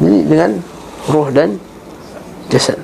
[0.00, 0.50] jadi dengan
[1.12, 1.60] roh dan
[2.48, 2.80] jasad.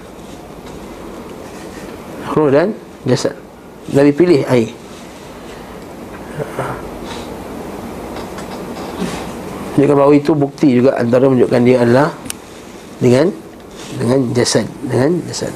[2.36, 2.76] Roh dan
[3.08, 3.47] jasad
[3.92, 4.68] Nabi pilih air.
[9.78, 12.10] Menunjukkan bahawa itu bukti juga Antara menunjukkan dia adalah
[12.98, 13.30] Dengan
[13.98, 15.54] Dengan jasad Dengan jasad.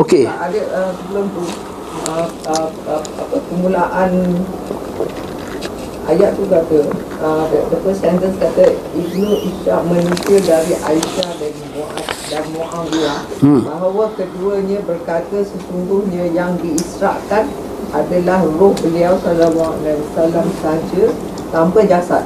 [0.00, 0.24] Okey.
[0.24, 1.44] Ada uh, sebelum tu
[2.08, 4.12] uh, apa, Permulaan
[6.08, 6.78] Ayat tu kata
[7.20, 13.60] uh, the, first sentence kata Ibnu Ishaq menukil dari Aisyah dan Mu'ad dan Muawiyah hmm.
[13.66, 17.50] bahawa keduanya berkata sesungguhnya yang diisrakan
[17.90, 21.04] adalah roh beliau sallallahu alaihi wasallam saja
[21.50, 22.22] tanpa jasad.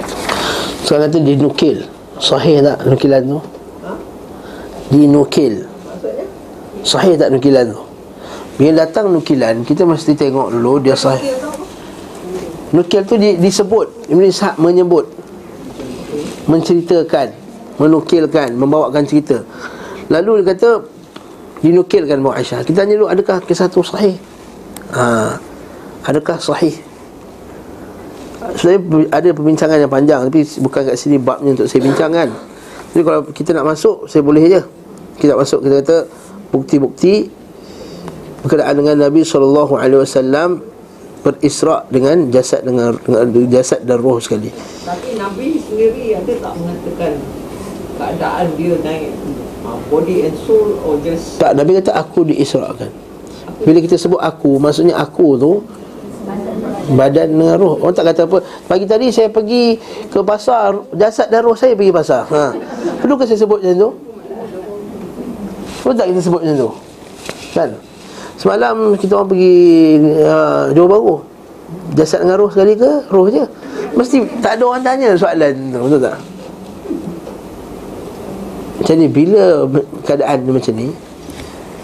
[0.85, 1.89] Sekarang kata dinukil.
[2.21, 3.41] Sahih tak nukilan tu?
[3.83, 3.93] Ha?
[4.93, 5.65] Dinukil.
[5.65, 6.27] Maksudnya?
[6.85, 7.83] Sahih tak nukilan tu
[8.55, 11.35] Bila datang nukilan Kita mesti tengok dulu Dia sahih
[12.71, 15.11] Nukil tu di, disebut Ibn Ishaq menyebut
[16.47, 17.35] Menceritakan
[17.83, 19.43] Menukilkan Membawakan cerita
[20.13, 20.71] Lalu dia kata
[21.65, 24.17] Dinukilkan Mu'ad Aisyah Kita tanya dulu Adakah kisah tu sahih?
[24.93, 25.37] Ha,
[26.05, 26.77] Adakah sahih?
[28.61, 32.29] Sebenarnya ada perbincangan yang panjang Tapi bukan kat sini babnya untuk saya bincangkan
[32.93, 34.63] Jadi kalau kita nak masuk Saya boleh je.
[35.17, 35.97] Kita nak masuk kita kata
[36.53, 37.33] Bukti-bukti
[38.45, 39.73] Berkenaan dengan Nabi SAW
[41.25, 44.53] Berisra' dengan jasad dengan, dengan jasad dan roh sekali.
[44.85, 47.13] Tapi Nabi sendiri ada tak mengatakan
[47.97, 49.09] keadaan dia naik
[49.89, 52.91] body and soul or just Tak, Nabi kata aku diisra'kan
[53.63, 55.53] Bila kita sebut aku Maksudnya aku tu
[56.95, 61.41] Badan dengan roh Orang tak kata apa Pagi tadi saya pergi ke pasar Jasad dan
[61.45, 62.53] roh saya pergi pasar ha.
[63.01, 63.91] Perlukah saya sebut macam tu?
[65.85, 66.71] Perlu tak kita sebut macam tu?
[67.53, 67.71] Kan?
[68.35, 69.57] Semalam kita orang pergi
[70.25, 71.17] uh, Johor Bahru
[71.97, 72.91] Jasad dengan roh sekali ke?
[73.09, 73.45] Roh je
[73.95, 76.34] Mesti tak ada orang tanya soalan tu Betul tak?
[78.85, 79.65] Macam ni bila
[80.05, 80.93] keadaan macam ni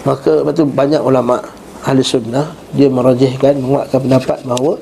[0.05, 1.41] Maka betul banyak ulama
[1.81, 4.77] Ahli sunnah Dia merajihkan Menguatkan pendapat bahawa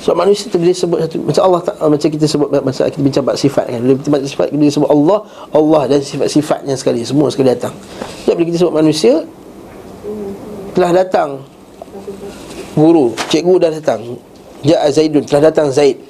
[0.00, 3.28] So manusia tu bila sebut satu Macam Allah tak, Macam kita sebut Masa kita bincang
[3.28, 3.84] bab sifat kan.
[3.84, 5.18] Bila kita sifat Bila sebut Allah
[5.52, 7.76] Allah dan sifat-sifatnya sekali Semua sekali datang.
[8.24, 9.12] Jadi bila kita sebut manusia
[10.72, 11.44] Telah datang
[12.72, 14.16] Guru Cikgu dah datang
[14.64, 16.00] Ja'a Zaidun Telah datang Zaid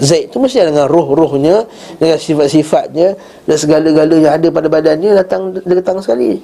[0.00, 1.68] Zaid tu mesti dengan roh-rohnya
[2.00, 3.12] Dengan sifat-sifatnya
[3.44, 6.40] Dan segala-gala yang ada pada badannya Datang dia datang sekali.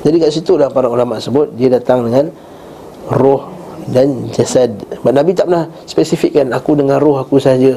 [0.00, 2.32] Jadi kat situ lah para ulama sebut Dia datang dengan
[3.10, 3.60] Roh
[3.90, 4.70] dan jasad.
[5.02, 7.74] Nabi tak pernah spesifikkan Aku dengan roh aku saja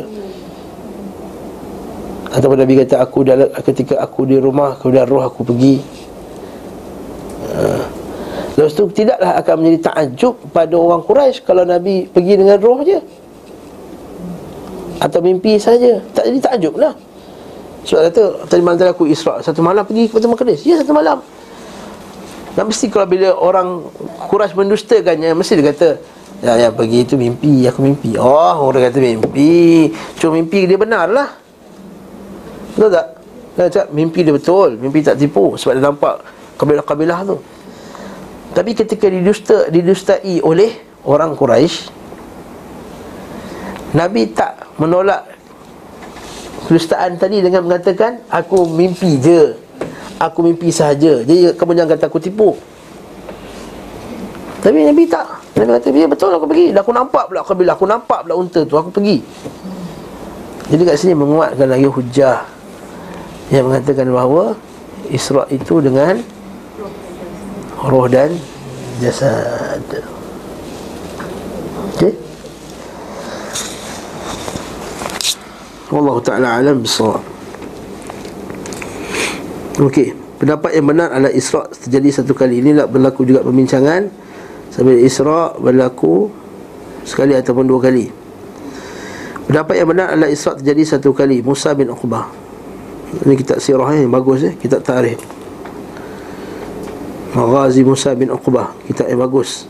[2.29, 5.75] Ataupun Nabi kata aku dalam, Ketika aku di rumah Kemudian roh aku pergi.
[7.55, 8.03] Uh.
[8.53, 13.01] Lepas tu tidaklah akan menjadi takjub pada orang Quraisy kalau Nabi pergi dengan roh je
[15.03, 15.99] atau mimpi saja.
[16.15, 16.95] Tak jadi takjub lah.
[17.83, 21.19] Sebab kata tadi malam aku Isra satu malam pergi ke Baitul Maqdis ya satu malam.
[22.55, 23.83] Dan mesti kalau bila orang
[24.31, 25.89] Quraisy mendustakannya mesti dia kata
[26.39, 28.15] ya ya pergi itu mimpi aku mimpi.
[28.15, 29.91] Oh orang kata mimpi.
[30.15, 31.27] Cuma mimpi dia benar lah.
[32.71, 33.07] Betul tak?
[33.59, 34.79] Dia cakap mimpi dia betul.
[34.79, 35.59] Mimpi tak tipu.
[35.59, 36.23] Sebab dia nampak
[36.55, 37.35] kabilah-kabilah tu.
[38.53, 40.71] Tapi ketika didusta didustai oleh
[41.03, 41.89] orang Quraisy
[43.93, 45.27] Nabi tak menolak
[46.65, 49.59] kedustaan tadi dengan mengatakan aku mimpi je.
[50.21, 51.19] Aku mimpi sahaja.
[51.25, 52.55] Jadi kamu jangan kata aku tipu.
[54.63, 55.27] Tapi Nabi tak.
[55.59, 56.71] Nabi kata, "Ya betul aku pergi.
[56.71, 59.19] Dah aku nampak pula kabilah, aku nampak pula unta tu, aku pergi."
[60.71, 62.47] Jadi kat sini menguatkan lagi hujah
[63.51, 64.55] yang mengatakan bahawa
[65.11, 66.23] Isra itu dengan
[67.83, 68.31] roh dan
[69.03, 69.83] jasad.
[71.99, 72.22] Okey?
[75.93, 77.21] Wallahu ta'ala alam bisawab
[79.77, 82.59] Okey Pendapat yang benar adalah Isra' terjadi satu kali.
[82.59, 84.09] Ini nak berlaku juga pembincangan
[84.73, 86.33] Sambil Isra' berlaku
[87.05, 88.09] Sekali ataupun dua kali.
[89.45, 91.45] Pendapat yang benar adalah Isra' terjadi satu kali.
[91.45, 92.31] Musa bin Uqbah.
[93.21, 95.21] Ini kitab sirah yang bagus eh Kitab tarikh
[97.37, 99.69] Maghazi Musa bin Uqbah Kitab yang bagus.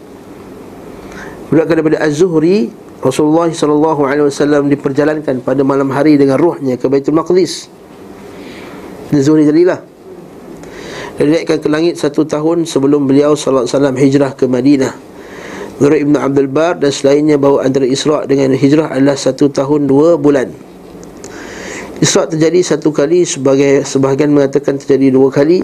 [1.51, 2.71] Berlaku daripada Az-Zuhri
[3.04, 7.68] Rasulullah SAW diperjalankan pada malam hari dengan ruhnya ke Baitul Maqdis.
[9.13, 9.84] Zuhri tadilah
[11.13, 14.96] Dinaikkan ke langit satu tahun sebelum beliau SAW hijrah ke Madinah.
[15.78, 20.18] Zura Ibn Abdul Bar dan selainnya bahawa antara Isra' dengan hijrah adalah satu tahun dua
[20.18, 20.50] bulan.
[22.02, 25.62] Isra' terjadi satu kali sebagai sebahagian mengatakan terjadi dua kali.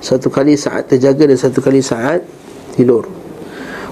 [0.00, 2.22] Satu kali saat terjaga dan satu kali saat
[2.78, 3.25] tidur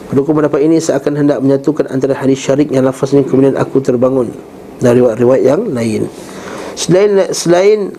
[0.04, 4.28] Pendukung pendapat ini seakan hendak menyatukan antara hadis syarik yang lafaznya kemudian aku terbangun
[4.78, 6.04] dari riwayat yang lain.
[6.76, 7.94] Selain selain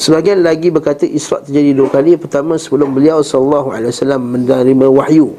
[0.00, 2.16] sebagian lagi berkata Isra terjadi dua kali.
[2.16, 5.36] Pertama sebelum beliau sallallahu alaihi wasallam menerima wahyu.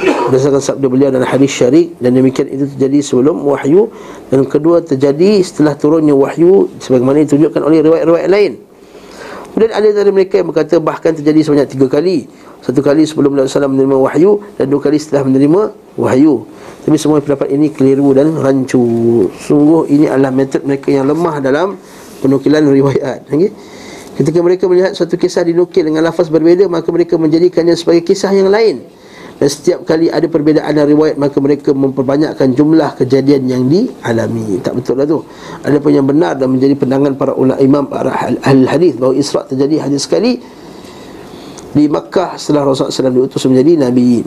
[0.00, 3.90] Berdasarkan sabda beliau dalam hadis syarik dan demikian itu terjadi sebelum wahyu
[4.30, 8.69] dan kedua terjadi setelah turunnya wahyu sebagaimana ditunjukkan oleh riwayat-riwayat lain.
[9.50, 12.30] Kemudian ada dari mereka yang berkata bahkan terjadi sebanyak tiga kali.
[12.62, 16.44] Satu kali sebelum Nabi SAW menerima wahyu Dan dua kali setelah menerima wahyu.
[16.86, 18.84] Tapi semua pendapat ini keliru dan rancu.
[19.42, 21.74] Sungguh ini adalah metod mereka yang lemah dalam
[22.20, 23.26] Penukilan riwayat.
[23.26, 23.50] Okay?
[24.20, 28.52] Ketika mereka melihat satu kisah dinukil dengan lafaz berbeza Maka mereka menjadikannya sebagai kisah yang
[28.52, 28.84] lain
[29.40, 34.60] Dan setiap kali ada perbezaan dalam riwayat Maka mereka memperbanyakkan jumlah kejadian yang dialami.
[34.60, 35.24] Tak betul lah tu.
[35.64, 38.12] Ada pun yang benar dan menjadi pendangan para ulama imam para
[38.44, 40.60] ahli hadis Bahawa Isra' terjadi hadis sekali
[41.70, 44.26] di Makkah setelah Rasulullah SAW diutus menjadi Nabi.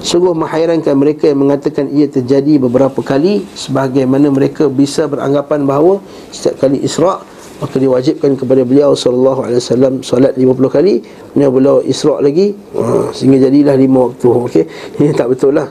[0.00, 6.00] Sungguh menghairankan mereka yang mengatakan ia terjadi beberapa kali Sebagaimana mereka bisa beranggapan bahawa
[6.32, 7.20] Setiap kali Isra'
[7.60, 12.56] Maka diwajibkan kepada beliau Sallallahu alaihi wasallam Solat 50 kali Kemudian beliau Isra' lagi.
[12.72, 14.26] Ha, Sehingga jadilah 5 waktu.
[14.32, 14.64] Okey,
[15.04, 15.68] Ini tak betul lah.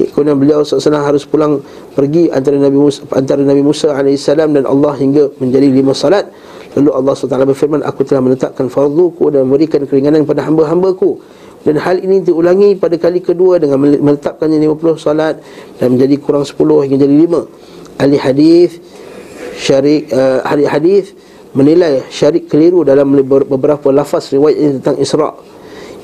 [0.00, 1.60] Kemudian beliau SAW harus pulang
[1.92, 6.28] Pergi antara Nabi Musa, antara Nabi Musa AS Dan Allah hingga menjadi lima salat
[6.72, 11.20] Lalu Allah SWT berfirman Aku telah menetapkan farduku Dan memberikan keringanan kepada hamba-hambaku.
[11.60, 15.36] Dan hal ini diulangi pada kali kedua dengan menetapkannya 50 salat
[15.76, 18.00] dan menjadi kurang 10 hingga jadi 5.
[18.00, 18.80] Ahli hadis
[19.60, 21.12] syarik uh, hadis
[21.52, 23.12] menilai syarik keliru dalam
[23.44, 25.30] beberapa lafaz riwayat ini tentang Isra.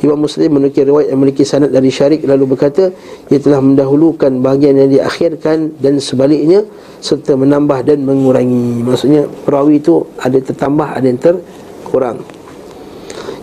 [0.05, 2.93] Imam Muslim menukil riwayat yang memiliki sanad dari syarik lalu berkata
[3.33, 6.69] ia telah mendahulukan bahagian yang diakhirkan dan sebaliknya
[7.01, 8.85] serta menambah dan mengurangi.
[8.85, 12.21] Maksudnya perawi itu ada tertambah ada yang terkurang.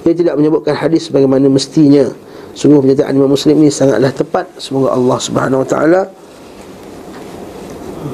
[0.06, 2.12] Dia tidak menyebutkan hadis sebagaimana mestinya
[2.54, 6.02] Sungguh pernyataan Imam Muslim ini sangatlah tepat Semoga Allah subhanahu wa ta'ala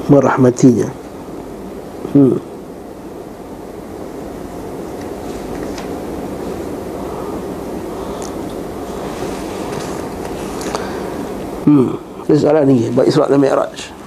[0.06, 0.99] Merahmatinya
[2.10, 2.34] Hmm
[11.64, 11.88] Hmm
[12.26, 14.00] Ada soalan lagi Buat Isra' dan Mi'raj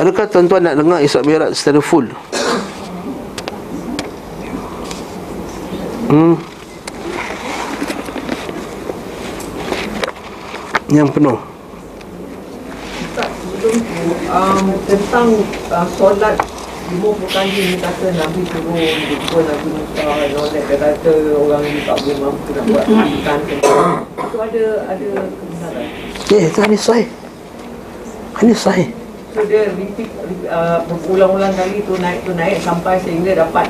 [0.00, 2.08] Adakah tuan-tuan nak dengar Isra' Mi'raj secara full?
[6.08, 6.40] Hmm.
[10.88, 11.49] Yang penuh.
[14.30, 16.38] Um, tentang uh, solat
[16.86, 21.62] 50 kali ni kata Nabi turun jumpa Nabi Musa and all that dia kata orang
[21.66, 25.86] ni tak boleh mampu nak buat ikan itu ada ada kebenaran
[26.30, 27.06] Eh, itu hadis sahih.
[28.34, 28.88] Hadis sahih.
[29.30, 30.10] so dia repeat
[30.46, 33.66] uh, berulang-ulang kali tu naik tu naik sampai sehingga dapat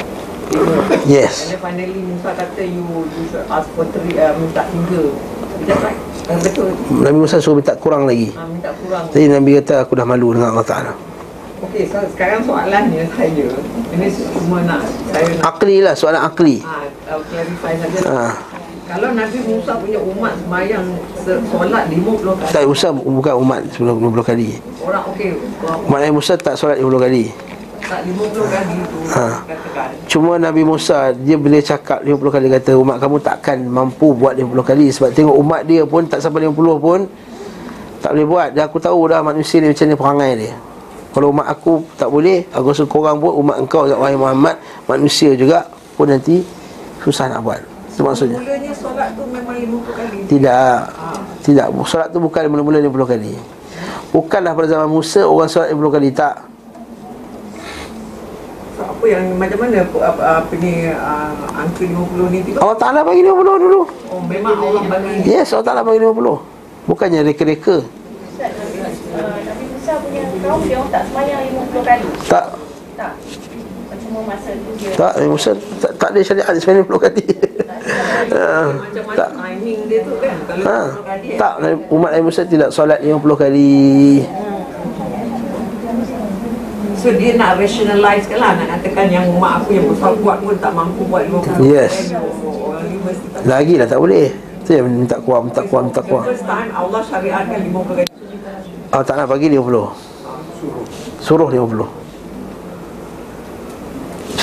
[1.06, 1.46] Yes.
[1.46, 5.08] and then finally Musa kata you, you ask for three uh, minta tiga
[5.56, 6.00] is that right?
[6.38, 8.30] Betul Nabi Musa suruh minta kurang lagi.
[8.30, 10.92] uh, minta kurang Jadi Nabi kata aku dah malu dengan Allah Ta'ala.
[11.60, 13.28] Okey, so sekarang soalannya saya
[13.90, 16.62] ini cuma nak saya nak Akli lah, soalan akli.
[16.62, 17.98] ah uh, clarify saja.
[18.06, 18.24] Ha.
[18.90, 20.82] Kalau Nabi Musa punya umat sembahyang
[21.14, 22.50] se- solat 50 kali.
[22.50, 24.48] Tak Musa bukan umat sebelum 50 kali.
[24.80, 25.28] Orang okey,
[25.86, 27.24] Umat Nabi Musa tak solat 50 kali.
[27.84, 29.26] Tak 50 kali tu Ha.
[30.06, 34.70] Cuma Nabi Musa dia bila cakap 50 kali kata umat kamu takkan mampu buat 50
[34.70, 37.00] kali sebab tengok umat dia pun tak sampai 50 pun
[38.00, 38.48] tak boleh buat.
[38.56, 40.54] Dan aku tahu dah manusia ni macam ni perangai dia.
[41.10, 45.66] Kalau umat aku tak boleh, aku rasa korang pun umat engkau wahai Muhammad manusia juga
[45.98, 46.40] pun nanti
[47.02, 47.60] susah nak buat.
[47.90, 48.38] Itu maksudnya.
[48.38, 50.18] Mulanya solat tu memang 50 kali.
[50.30, 50.78] Tidak
[51.40, 53.34] Tidak Solat tu bukan mula-mula 50 kali
[54.12, 56.49] Bukanlah pada zaman Musa Orang solat 50 kali Tak
[59.00, 62.60] apa yang macam mana apa, apa, apa ni uh, angka 50 ni tiba?
[62.60, 63.80] Allah Ta'ala bagi 50 dulu.
[64.12, 65.24] Oh, memang Allah bagi.
[65.24, 66.20] Yes Allah Ta'ala bagi 50
[66.84, 67.80] Bukannya reka-reka.
[67.80, 71.02] Nabi Musa punya kaum dia tak.
[71.08, 72.44] Semayang 50 kali Tak
[72.94, 73.12] Tak
[73.88, 77.24] Macam masa tu dia Tak Nabi Musa tak, tak ada syariat Sebenarnya 50 kali
[78.30, 79.30] Ah, macam mana Tak.
[79.34, 83.00] timing dia tu kan kalau ha, 50 kali Tak Nabi- Umat Nabi Musa tidak solat
[83.00, 83.72] 50 kali
[87.00, 90.52] So dia nak rationalize kan lah Nak katakan yang mak aku yang besar kuat pun
[90.60, 92.12] tak mampu buat 50 Yes.
[92.12, 94.28] Tak Lagi lah tak boleh.
[94.60, 98.04] Itu yang minta kuat Minta kuat Minta The kuat first time Allah syariatkan 50 kali
[98.92, 102.00] Allah Ta'ala bagi 50 Suruh 50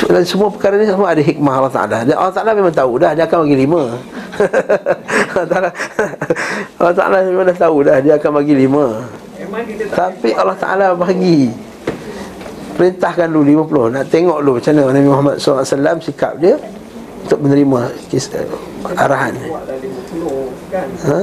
[0.08, 1.98] dan semua perkara ni semua ada hikmah Allah Ta'ala.
[2.08, 3.82] Dan Allah Ta'ala memang tahu dah Dia akan bagi lima.
[5.36, 5.70] Allah Ta'ala
[6.80, 9.04] Allah Ta'ala memang dah tahu dah Dia akan bagi lima.
[9.36, 11.52] Memang kita tak Tapi Allah Ta'ala bagi
[12.78, 16.62] Perintahkan dulu 50 Nak tengok dulu macam mana Nabi Muhammad SAW Sikap dia
[17.26, 18.46] Untuk menerima kis, uh,
[18.94, 19.34] arahan.
[19.34, 21.20] Buat dah 50 ha?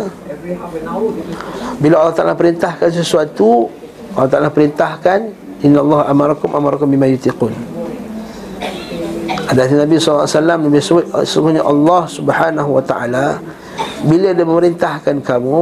[1.79, 3.71] Bila Allah Ta'ala perintahkan sesuatu
[4.19, 5.31] Allah Ta'ala perintahkan
[5.63, 7.57] Inna Allah amarakum amarakum bima yutiqun.
[9.49, 13.27] Hadis Nabi SAW Nabi sebut Sesungguhnya Allah Subhanahu Wa Ta'ala
[14.05, 15.59] Bila dia memerintahkan kamu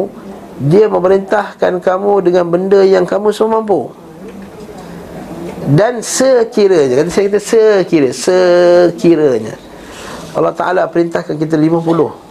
[0.71, 4.02] Dia memerintahkan kamu Dengan benda yang kamu semua mampu
[5.63, 9.55] Dan sekiranya Kata saya kata sekira Sekiranya
[10.33, 12.23] Allah Ta'ala perintahkan kita 50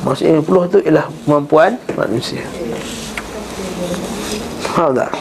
[0.00, 2.40] Maksudnya 50 tu ialah kemampuan manusia.
[4.72, 5.12] Faham tak?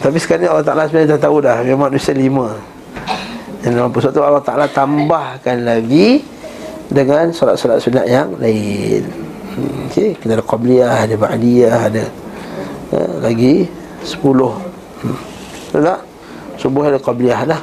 [0.00, 2.56] Tapi sekarang Allah Ta'ala sebenarnya dah tahu dah Memang manusia lima.
[3.60, 6.24] Dan dalam sebab tu Allah Ta'ala tambahkan lagi
[6.88, 9.04] Dengan solat-solat sunat yang lain.
[9.88, 12.04] Okey, kita ada Qabliyah, ada Ba'diyah, ada
[12.90, 13.68] ha, Lagi
[14.02, 15.33] 10 hmm.
[15.74, 16.00] Betul tak?
[16.54, 17.58] Subuh ada Qabliyah lah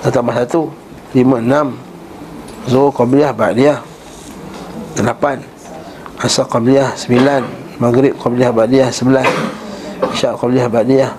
[0.00, 0.72] Dah tambah satu.
[1.12, 1.76] Lima, enam.
[2.64, 3.84] Zuhur Qabliyah, Ba'diyah.
[5.04, 5.44] Lapan.
[6.24, 7.44] Asar Qabliyah, sembilan.
[7.76, 9.28] Maghrib Qabliyah, Ba'diyah, sebelas.
[10.16, 11.12] Isyak Qabliyah, Ba'diyah.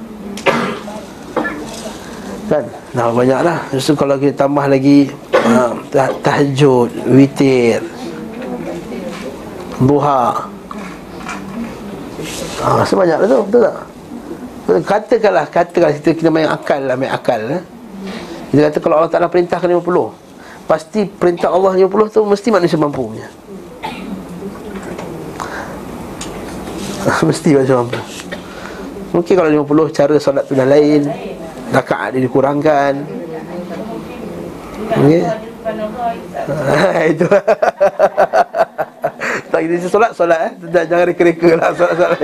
[2.49, 2.65] Kan?
[2.97, 5.77] Dah banyak lah Justru kalau kita tambah lagi uh,
[6.25, 7.85] Tahajud, Witir
[9.77, 10.49] Duha.
[12.65, 13.88] Ah, sebanyak lah tu, betul tak?
[14.69, 17.61] Katakanlah, katakanlah kita, kita main akal lah, main akal lah.
[18.53, 23.09] Kita kata kalau Allah Ta'ala perintahkan 50 Pasti perintah Allah 50 tu mesti manusia mampu
[23.09, 23.29] punya
[27.29, 27.97] Mesti manusia mampu.
[29.13, 31.09] Mungkin kalau 50 cara solat tu dah lain
[31.69, 32.93] Rakaat dia dikurangkan.
[34.97, 35.21] Okey.
[37.13, 37.27] Itu.
[39.49, 40.51] Tak kita solat solat eh.
[40.85, 42.21] Jangan reka-reka lah solat-solat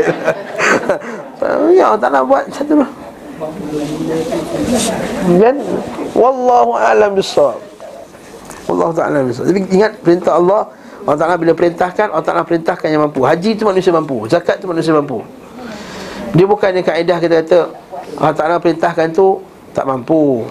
[1.75, 2.79] Ya Allah Ta'ala buat satu
[5.35, 5.55] Kan
[6.15, 7.59] Wallahu a'lam bissawab.
[8.71, 9.51] Wallahu ta'ala bissawab.
[9.51, 10.71] Tapi ingat perintah Allah
[11.03, 13.27] Allah Ta'ala bila perintahkan Allah Ta'ala perintahkan yang mampu.
[13.27, 15.19] Haji tu manusia mampu Zakat tu manusia mampu.
[16.31, 17.59] Dia bukannya kaedah kita kata
[18.15, 19.43] Allah Ta'ala perintahkan tu
[19.75, 20.47] Tak mampu.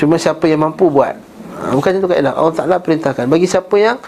[0.00, 1.12] Cuma siapa yang mampu buat.
[1.60, 2.32] Ha, Bukan itu kaedah.
[2.32, 3.28] Allah Ta'ala perintahkan.
[3.28, 4.00] Bagi siapa yang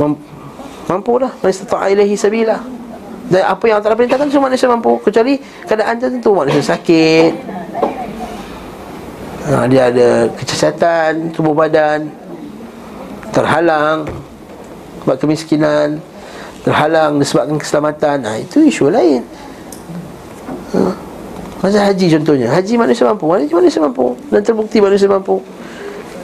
[0.00, 1.36] mampu, lah.
[1.44, 2.77] Manusia ta'ailahi sabilah
[3.28, 4.96] dan apa yang Allah perintahkan Semua manusia mampu.
[5.04, 5.36] Kecuali
[5.68, 7.32] keadaan tertentu Manusia sakit.
[9.48, 12.08] Ha, Dia ada kecacatan Tubuh badan
[13.32, 14.08] Terhalang
[15.04, 16.00] Sebab kemiskinan
[16.64, 18.16] Terhalang disebabkan keselamatan.
[18.24, 19.20] Ha, Itu isu lain.
[20.72, 20.80] Ha.
[21.58, 25.44] Macam haji contohnya Haji manusia mampu Haji manusia mampu Dan terbukti manusia mampu.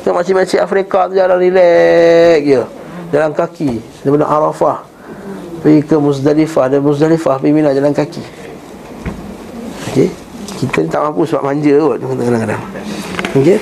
[0.05, 2.61] Tengok macam-macam Afrika tu jalan relax je
[3.13, 3.73] Jalan kaki
[4.05, 4.94] Daripada Arafah
[5.65, 8.21] pergi ke Muzdalifah dan Muzdalifah pergi Mina jalan kaki.
[9.89, 10.13] Okey.
[10.61, 12.61] Kita tak mampu sebab manja kot kadang-kadang.
[13.33, 13.57] Okey.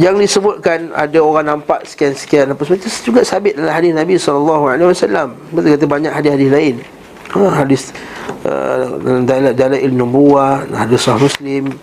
[0.00, 4.64] Yang disebutkan ada orang nampak sekian-sekian apa semua itu juga sabit dalam hadis Nabi sallallahu
[4.72, 5.36] alaihi wasallam.
[5.52, 6.74] Betul kata banyak hadis-hadis lain.
[7.36, 7.82] Ha, hadis
[8.48, 11.76] uh, dalam dalail nubuwah, hadis sahih Muslim.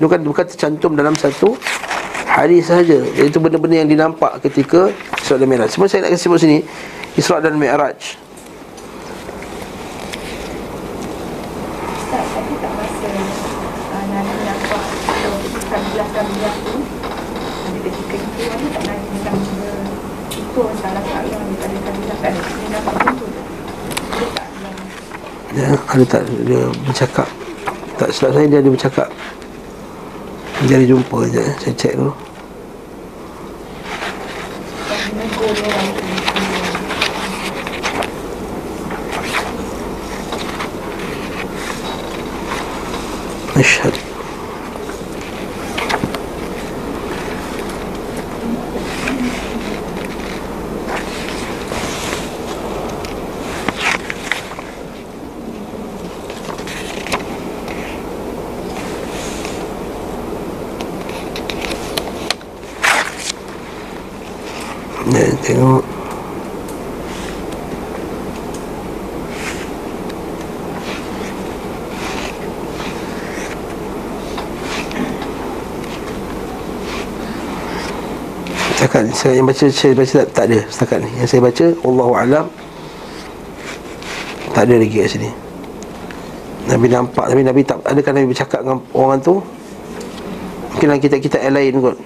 [0.00, 1.54] Itu kan bukan tercantum dalam satu
[2.26, 2.98] hadis saja.
[3.14, 4.90] Itu benda-benda yang dinampak ketika
[5.30, 5.70] dan Mi'raj.
[5.70, 6.58] Semua saya nak sebut sini
[7.20, 8.16] Isra dan Mi'raj.
[25.50, 27.28] Dia ada tak dia bercakap.
[28.00, 29.08] Tak silap saya dia ada bercakap.
[30.64, 32.12] Dia ada jumpa je Saya cek dulu
[43.60, 43.92] Yang
[65.10, 65.79] menegur dia
[79.30, 81.10] saya yang baca saya baca tak, tak ada setakat ni.
[81.22, 82.46] Yang saya baca Allahu alam
[84.50, 85.30] tak ada lagi kat sini.
[86.66, 89.38] Nabi nampak Nabi Nabi tak adakah Nabi bercakap dengan orang tu?
[90.74, 91.96] Mungkin kitab-kitab yang lain kot.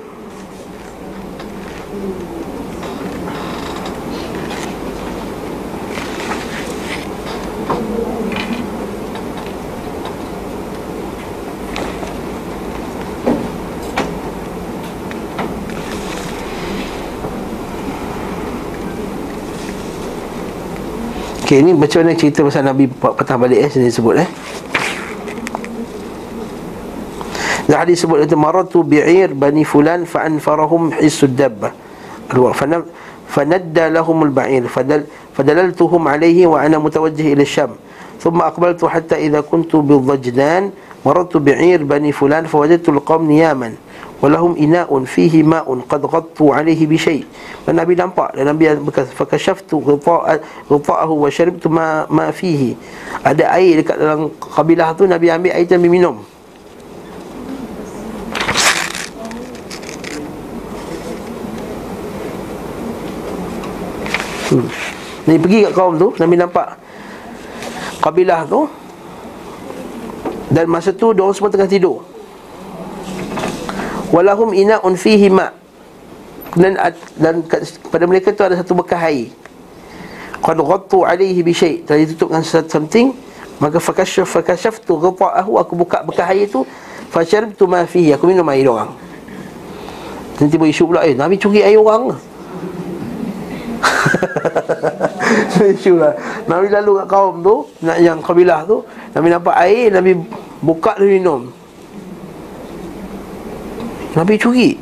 [21.53, 24.29] Okey, ni macam mana cerita pasal Nabi patah balik eh sini sebut eh.
[27.69, 31.73] Dan hadis sebut itu maratu bi'ir bani fulan fa anfarahum hisud dabba.
[32.29, 32.65] Alwa fa
[33.29, 35.05] fanadda lahum al-ba'ir fadal
[35.37, 37.77] fadalaltuhum alayhi wa ana mutawajjih ila syam.
[38.19, 40.71] ثم أقبلت حتى إذا كنت بالضجدان
[41.05, 43.73] مررت بعير بني فلان فوجدت القوم نياما
[44.22, 47.26] Walahum ina'un fihi ma'un qad ghattu alaihi bi syai'
[47.66, 49.80] Dan Nabi nampak dan Nabi berkata Fakashaftu
[50.70, 52.78] rupa'ahu wa syaribtu ma, ma fihi.
[53.24, 56.22] Ada air dekat dalam kabilah tu Nabi ambil air dan minum.
[64.54, 64.68] Hmm.
[65.24, 66.78] Nabi pergi kat kaum tu Nabi nampak
[67.98, 68.68] kabilah tu.
[70.54, 72.13] Dan masa tu dia orang semua tengah tidur
[74.14, 75.50] walahum ina'un fihi ma.
[76.54, 76.78] Dan
[77.18, 77.42] dan
[77.90, 79.34] pada mereka tu ada satu bekas air.
[80.38, 81.82] Qad ghattu alaihi bi syai.
[81.82, 83.10] Telah ditutup dengan something
[83.58, 86.62] maka fakashaf fakashaftu ghita'ahu aku buka bekas air tu
[87.10, 88.14] fasharibtu ma fihi.
[88.14, 88.94] Aku minum air orang.
[90.34, 92.10] Nanti tiba isu pula Eh Nabi curi air orang
[95.78, 96.14] Isu lah.
[96.50, 97.54] Nabi lalu kat kaum tu
[97.86, 98.82] nak Yang kabilah tu.
[99.14, 100.18] Nabi nampak air Nabi
[100.58, 101.54] buka dia minum
[104.14, 104.78] Nabi curi.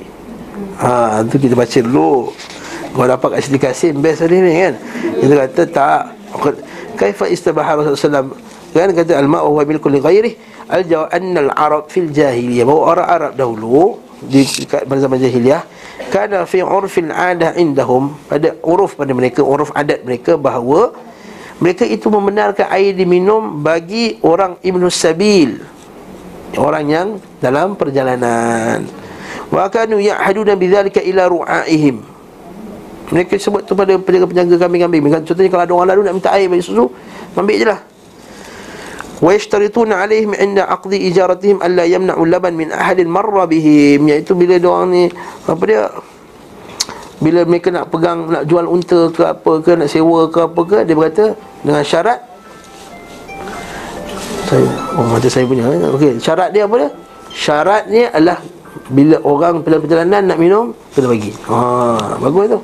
[0.80, 2.32] Ha tu kita baca dulu.
[2.92, 4.76] Kau dapat kat Siti Kasim Best tadi ni kan?
[5.16, 6.02] Kita kata tak.
[7.00, 8.36] Kaifa istabaha Rasulullah SAW
[8.72, 10.36] Kan kata Al-ma'u wa milku li ghairih
[10.68, 12.64] Al-jawab anna al-arab fil jahiliyah.
[12.68, 15.66] Bahawa orang Arab dahulu di pada zaman jahiliah
[16.14, 18.16] kana fi urfil adah indahum.
[18.30, 20.94] Pada uruf pada mereka uruf adat mereka bahawa
[21.60, 25.60] mereka itu membenarkan air diminum bagi orang ibnu sabil.
[26.56, 27.08] Orang yang
[27.40, 29.01] dalam perjalanan
[29.52, 32.00] Wa kanu ya'haduna bidzalika ila ru'aihim.
[33.12, 35.12] Mereka sebut tu pada penjaga-penjaga kambing-kambing.
[35.12, 35.22] Kan?
[35.28, 36.88] Contohnya kalau ada orang lalu nak minta air bagi susu,
[37.36, 37.80] ambil jelah.
[39.20, 44.08] Wa yashtarituna alaihim inda aqdi ijaratihim alla yamna'u laban min ahadin marra bihim.
[44.08, 45.04] Iaitu bila dia orang ni
[45.44, 45.92] apa dia
[47.22, 50.78] bila mereka nak pegang nak jual unta ke apa ke nak sewa ke apa ke
[50.82, 52.18] dia berkata dengan syarat
[54.50, 54.66] saya
[54.98, 55.94] oh macam saya punya eh.
[55.94, 56.90] okey syarat dia apa dia
[57.30, 58.38] syaratnya adalah
[58.92, 61.32] bila orang perjalanan nak minum kena bagi.
[61.48, 62.60] Ha bagus tu.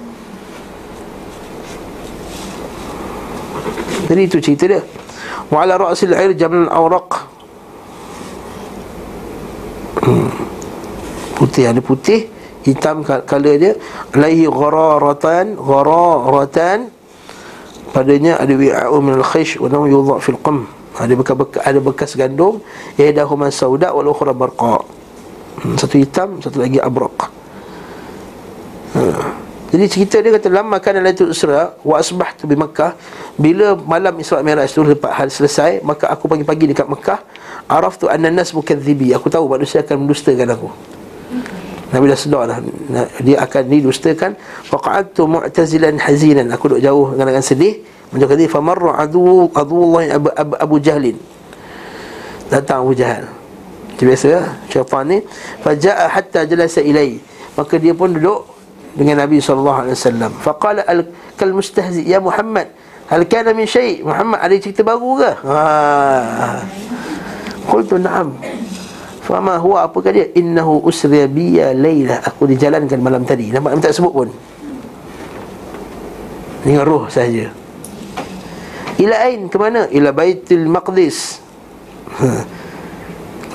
[4.12, 4.80] Jadi itu cerita dia.
[5.48, 7.10] Wa ala ra'sil air jabal al-awraq.
[9.98, 10.30] Hmm.
[11.36, 12.28] putih ada putih
[12.64, 13.72] hitam color dia.
[14.12, 16.78] Alaihi ghararatan ghararatan.
[17.88, 20.68] Padanya ada wi'a'u min al-khish wa nahu yudha fil qam
[20.98, 22.60] ada bekas, ada bekas gandum.
[23.00, 24.97] Ihdahuma sauda wal ukhra barqa
[25.78, 27.30] satu hitam satu lagi abraq.
[28.94, 29.38] Hmm.
[29.68, 32.96] Jadi cerita dia kata lama kana lailatul isra wa asbahtu bi Makkah.
[33.36, 37.20] Bila malam Isra Mi'raj itu lepas hal selesai maka aku pagi-pagi dekat Mekah
[37.68, 40.68] araftu anna nas mukadzibi aku tahu manusia akan mendustakan aku.
[41.88, 42.58] Nabi dah sedar dah.
[43.20, 44.36] Dia akan didustakan.
[44.72, 47.84] Faqa'adtu mu'tazilan hazinan aku duduk jauh dengan, sedih.
[48.08, 51.16] Macam kata famarra adu adullah abu, abu, abu jahlin.
[52.48, 53.37] Datang Abu Jahal
[54.06, 55.18] biasa syaitan ni
[55.64, 57.18] faja'a hatta jalasa ilai
[57.58, 58.58] maka dia pun duduk
[58.94, 60.30] dengan Nabi wasallam.
[60.42, 61.06] Faqala al
[61.38, 62.70] kal mustahzi ya Muhammad,
[63.10, 64.02] hal kana min syai?
[64.02, 65.30] Muhammad ada cerita baru ke?
[65.46, 65.58] Ha.
[67.66, 68.34] Qultu na'am.
[69.22, 70.26] Fama huwa apa kata dia?
[70.34, 72.24] Innahu usriya bi ya Laila.
[72.24, 73.52] Aku dijalankan malam tadi.
[73.52, 74.28] Nampak tak sebut pun.
[76.64, 77.52] Dengan roh saja.
[78.98, 79.84] Ila ain ke mana?
[79.92, 81.44] Ila Baitul Maqdis.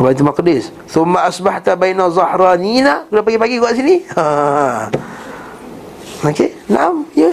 [0.01, 0.73] Baitul Maqdis.
[0.89, 3.05] Thumma asbahta baina zahranina.
[3.11, 3.95] Kena pagi-pagi kat sini.
[4.17, 4.25] Ha.
[6.23, 7.29] Okey, naam, ya.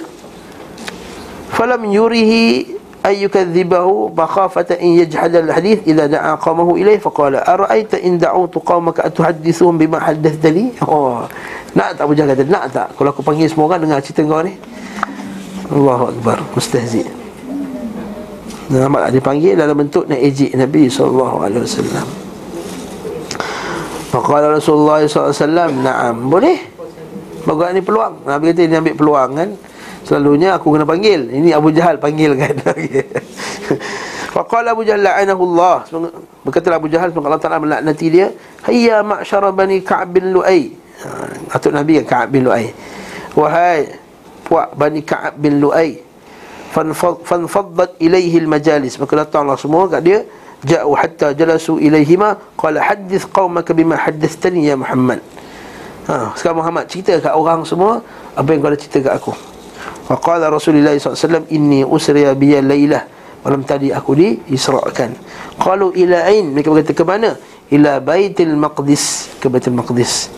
[1.55, 7.97] Falam yurihi ay yukadzibahu makhafata in yajhad al hadith idza da'a qawmahu ilayhi faqala ara'aita
[7.97, 11.25] in da'utu qawmaka atuhaddithuhum bima haddathta li oh
[11.73, 14.45] nak tak Abu Jahal kata nak tak kalau aku panggil semua orang dengar cerita kau
[14.45, 14.53] ni
[15.73, 17.09] Allahu akbar mustahzi
[18.71, 22.30] Nampak tak dipanggil dalam bentuk nak ejek Nabi SAW
[24.11, 26.59] Maka Rasulullah SAW Naam Boleh?
[27.41, 28.29] Bagus ni peluang.
[28.29, 29.51] Nabi kata ini ambil peluang kan
[30.01, 31.29] Selalunya aku kena panggil.
[31.29, 32.57] Ini Abu Jahal panggil kan.
[34.35, 35.85] Faqala Abu Jahal la'anahu Allah
[36.41, 38.33] Berkata Abu Jahal Semoga Allah Ta'ala melaknati dia.
[38.65, 40.73] Hayya ma'syara bani Ka'ab bin Lu'ay.
[41.53, 42.73] Atuk Nabi kan Ka'ab bin Lu'ay.
[43.39, 43.97] Wahai
[44.45, 46.03] Puak bani Ka'ab bin Lu'ay
[47.27, 50.19] Fanfaddat ilaihi majalis Maka datanglah semua kat dia
[50.67, 55.25] Ja'u hatta jalasu ilaihima Qala hadith qawmaka bima hadithtani ya Muhammad.
[56.05, 58.05] Ha, Sekarang Muhammad cerita kat orang semua
[58.37, 59.33] Apa yang kau dah cerita kat aku?
[60.09, 63.09] Faqala Rasulullah SAW Inni usriya biya laylah.
[63.41, 65.17] Malam tadi aku di Isra'kan
[65.57, 66.53] Qalu ila ain?
[66.53, 67.41] Mereka berkata ke mana?
[67.73, 69.33] Ila baitil maqdis.
[69.41, 70.29] Ke baitil maqdis.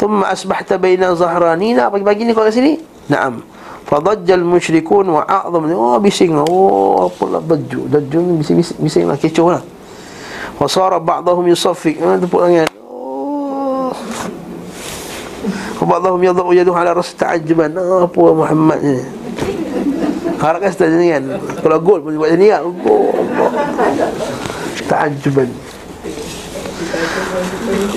[0.00, 1.92] Thumma asbahta baina zahranina.
[1.92, 2.80] Pagi-pagi ni kau kat sini?
[3.10, 3.57] Naam
[3.90, 7.80] فضج المشركون وأعظم أوه بيسينغ أوه بلا بجو.
[7.86, 8.36] دجو
[8.80, 9.62] بيسينغ كيتشونا
[10.60, 11.90] وصار بعضهم يصفي.
[12.32, 12.66] يعني.
[12.90, 13.92] أوه.
[15.82, 17.80] وبعضهم يضع يده على رأس تعجبا.
[17.80, 19.04] أوه بو محمد.
[20.42, 22.72] هرق استجنيا كل أقول بجنيا
[24.88, 25.48] تعجبا.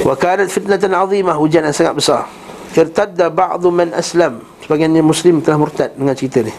[0.05, 1.39] وكانت فتنة عظيمة.
[1.39, 2.25] وجنة سنة بصرة
[2.77, 4.39] ارتد بعض من أسلم.
[4.64, 6.54] Sebagian muslim telah murtad dengan cerita ni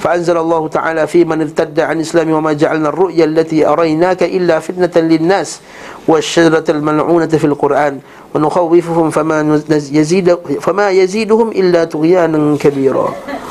[0.00, 4.94] فأنزل الله تعالى في من ارتد عن الإسلام وما جعلنا الرؤيا التي أريناك إلا فتنة
[4.96, 5.60] للناس
[6.08, 8.00] والشجرة الملعونة في القرآن
[8.34, 9.60] ونخوفهم فما
[9.92, 13.08] يزيد فما يزيدهم إلا طغيانا كبيرا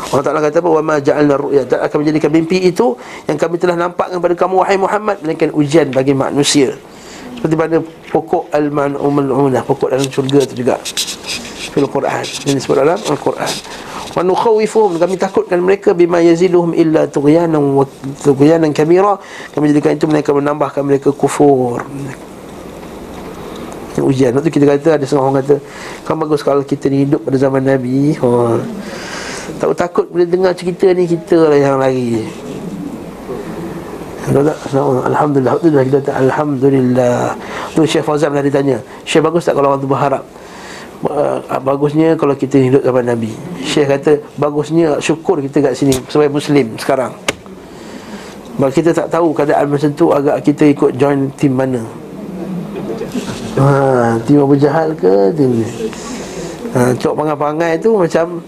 [0.10, 0.70] Allah Ta'ala kata apa?
[0.74, 2.98] وَمَا جَعَلْنَا الرُّؤْيَا Tak akan menjadikan mimpi itu
[3.30, 6.74] Yang kami telah nampakkan kepada kamu Wahai Muhammad Melainkan ujian bagi manusia
[7.38, 7.78] Seperti pada
[8.10, 10.82] pokok Al-Man'umunah Pokok dalam syurga itu juga
[11.75, 12.23] Fil Quran.
[12.47, 13.53] Ini disebut dalam Al-Quran.
[14.15, 17.83] Wa nukhawifuhum kami takutkan mereka bima yaziduhum illa tughyanan wa
[18.23, 19.19] tughyanan kabira.
[19.51, 21.83] Kami jadikan itu mereka menambahkan mereka kufur.
[23.99, 24.39] Ujian.
[24.39, 25.57] Waktu kita kata ada setengah orang kata
[26.03, 28.15] kan bagus kalau kita ni hidup pada zaman Nabi.
[28.23, 28.31] Ha.
[29.59, 31.91] tak takut bila dengar cerita ni kita lah yang tak?
[35.11, 35.59] Alhamdulillah.
[35.59, 37.19] Alhamdulillah Alhamdulillah.
[37.75, 40.23] Tu Syekh Fazal dah ditanya Syekh bagus tak kalau orang tu berharap
[41.61, 43.33] bagusnya kalau kita hidup zaman Nabi.
[43.61, 47.13] Syekh kata bagusnya syukur kita kat sini sebagai muslim sekarang.
[48.55, 51.83] Sebab kita tak tahu keadaan macam tu agak kita ikut join tim mana.
[53.59, 55.69] Ha, tim Abu Jahal ke tim ni?
[56.75, 58.43] Ha, cok pangai-pangai tu macam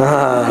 [0.00, 0.44] ha,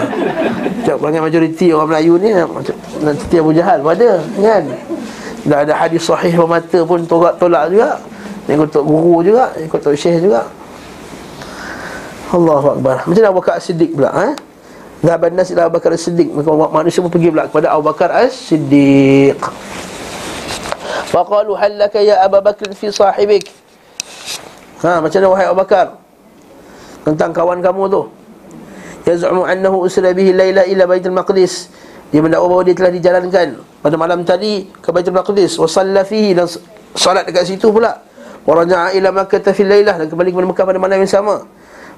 [0.86, 4.64] cok pangai majoriti orang Melayu ni macam nanti Abu Jahal pun ada kan?
[5.44, 8.00] Dah ada hadis sahih bermata pun tolak-tolak juga.
[8.44, 10.48] Ikut guru juga, ikut syekh juga.
[12.34, 13.06] Allahu Akbar.
[13.06, 14.34] Macam Abu Bakar As-Siddiq pula eh?
[15.06, 16.34] Zahaban nas ila Abu Bakar As-Siddiq.
[16.34, 19.38] Maka manusia pun pergi pula kepada Abu Bakar As-Siddiq.
[21.14, 23.46] Faqalu hallaka ya Abu Bakar fi sahibik?
[24.82, 26.02] Ha, macam mana wahai Abu Bakar?
[27.06, 28.02] Tentang kawan kamu tu.
[29.06, 31.70] Yaz'umu annahu usra bihi layla ila Baitul Maqdis.
[32.10, 33.48] Dia mendakwa bahawa dia telah dijalankan
[33.82, 35.62] Pada malam tadi ke Baitul Maqdis.
[35.62, 35.70] Wa
[36.02, 36.34] fihi.
[36.34, 36.50] Dan
[36.98, 38.02] salat dekat situ pula.
[38.42, 41.46] Wa raja'a ila Makkah fil laylah Dan kembali ke Mekah pada malam yang sama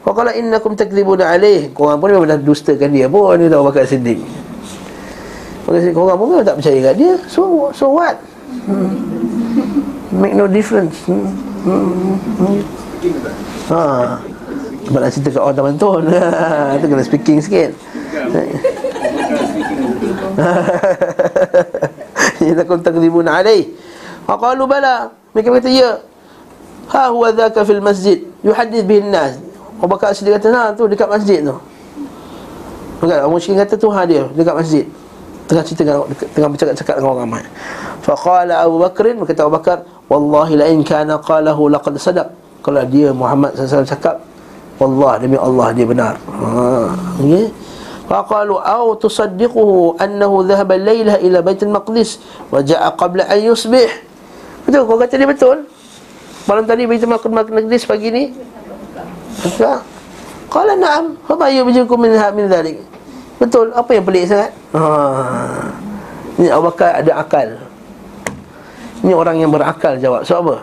[0.05, 1.73] Wa qala innakum takdzibuna alaih.
[1.73, 4.21] Korang pun memang dah dustakan dia pun dia tahu bakal sedih.
[5.65, 7.17] Maka korang pun tak percaya kat dia.
[7.25, 8.21] So so what?
[8.69, 8.93] Hmm.
[10.13, 10.93] Make no difference.
[11.09, 11.25] Hmm.
[11.65, 12.21] Hmm.
[12.37, 12.61] Hmm.
[13.73, 13.81] Ha.
[14.85, 15.89] Sebab nak cerita kat orang taman tu
[16.77, 17.73] Itu kena speaking sikit
[22.45, 23.73] Innakum takdzibuna alaih.
[24.29, 25.09] Faqalu bala.
[25.33, 25.97] Mereka kata ya.
[26.93, 29.41] Ha huwa dhaka fil masjid yuhaddith bihin nas.
[29.85, 31.53] Abu Bakar Siddiq kata, nah tu dekat masjid tu.
[32.97, 34.83] Bukan, Abu Musykin kata tu ha dia dekat masjid.
[35.45, 37.43] Tengah cerita dengan, tengah bercakap-cakap dengan orang ramai.
[38.01, 42.33] Faqala Abu Bakrin, berkata Abu Bakar Wallahi la'in kana qalahu laqad sadaq.
[42.65, 44.25] Kalau dia Muhammad SAW cakap
[44.81, 46.17] Wallah demi Allah dia benar.
[46.17, 47.47] Ha, okay?
[48.09, 53.87] Faqalu au tusaddiquhu annahu dhahaba laylah ila baitul maqdis wa ja'a qabla an yusbih.
[54.65, 55.69] Betul kau kata dia betul.
[56.45, 58.23] Malam tadi baitul maqdis pagi ni
[59.43, 59.77] Betul?
[60.47, 61.19] Qala na'am.
[61.27, 62.77] Fa yubijukum min min dhalik.
[63.41, 63.75] Betul.
[63.75, 64.51] Apa yang pelik sangat?
[64.71, 64.81] Ha.
[66.39, 67.49] Ini Abu Bakar ada akal.
[69.03, 70.23] Ini orang yang berakal jawab.
[70.23, 70.55] Sebab apa?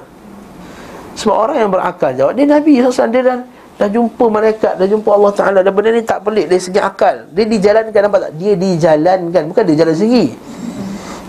[1.16, 2.32] Sebab orang yang berakal jawab.
[2.36, 3.12] Dia Nabi SAW.
[3.12, 3.38] Dia dah,
[3.76, 4.80] dah jumpa malaikat.
[4.80, 5.58] Dah jumpa Allah Ta'ala.
[5.60, 7.28] Dan benda ni tak pelik dari segi akal.
[7.32, 8.00] Dia dijalankan.
[8.08, 8.32] Nampak tak?
[8.40, 9.42] Dia dijalankan.
[9.52, 10.26] Bukan dia jalan sendiri.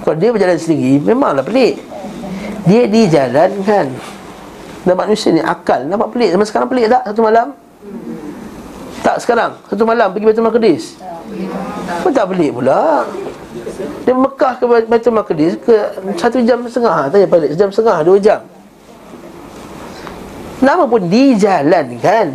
[0.04, 1.80] Kalau dia berjalan sendiri, memanglah pelik.
[2.68, 3.86] Dia dijalankan.
[4.84, 5.88] Dan manusia ni akal.
[5.88, 6.36] Nampak pelik?
[6.36, 7.03] Zaman sekarang pelik tak?
[7.07, 7.47] Satu malam?
[9.03, 9.51] Tak sekarang.
[9.67, 10.84] Satu malam pergi Baitul Maqdis.
[12.03, 13.07] Pun tak pelik pula?
[14.03, 17.07] Dia Mekah ke Baitul Maqdis Ke satu jam setengah?
[17.07, 17.55] Tanya balik.
[17.55, 18.43] Sejam setengah Dua jam.
[20.59, 22.27] Nama pun dijalankan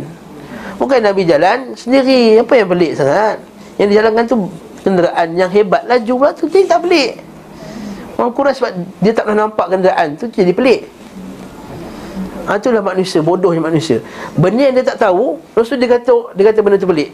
[0.81, 2.41] Bukan Nabi jalan sendiri.
[2.41, 3.37] Apa yang pelik sangat?
[3.77, 4.35] Yang dijalankan tu
[4.81, 5.85] Kenderaan yang hebat.
[5.85, 7.21] Laju pula tu Jadi tak pelik.
[8.17, 8.73] Orang kurang sebab
[9.05, 10.98] Dia tak pernah nampak kenderaan tu Jadi pelik
[12.49, 14.01] ha, Itulah manusia, bodohnya manusia.
[14.33, 17.13] Benda yang dia tak tahu Lepas tu dia kata, dia kata benda tu pelik.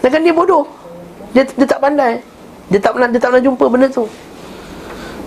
[0.00, 0.64] Dan kan dia bodoh.
[1.36, 2.24] Dia, dia tak pandai.
[2.72, 4.08] Dia tak pernah dia tak pernah jumpa benda tu.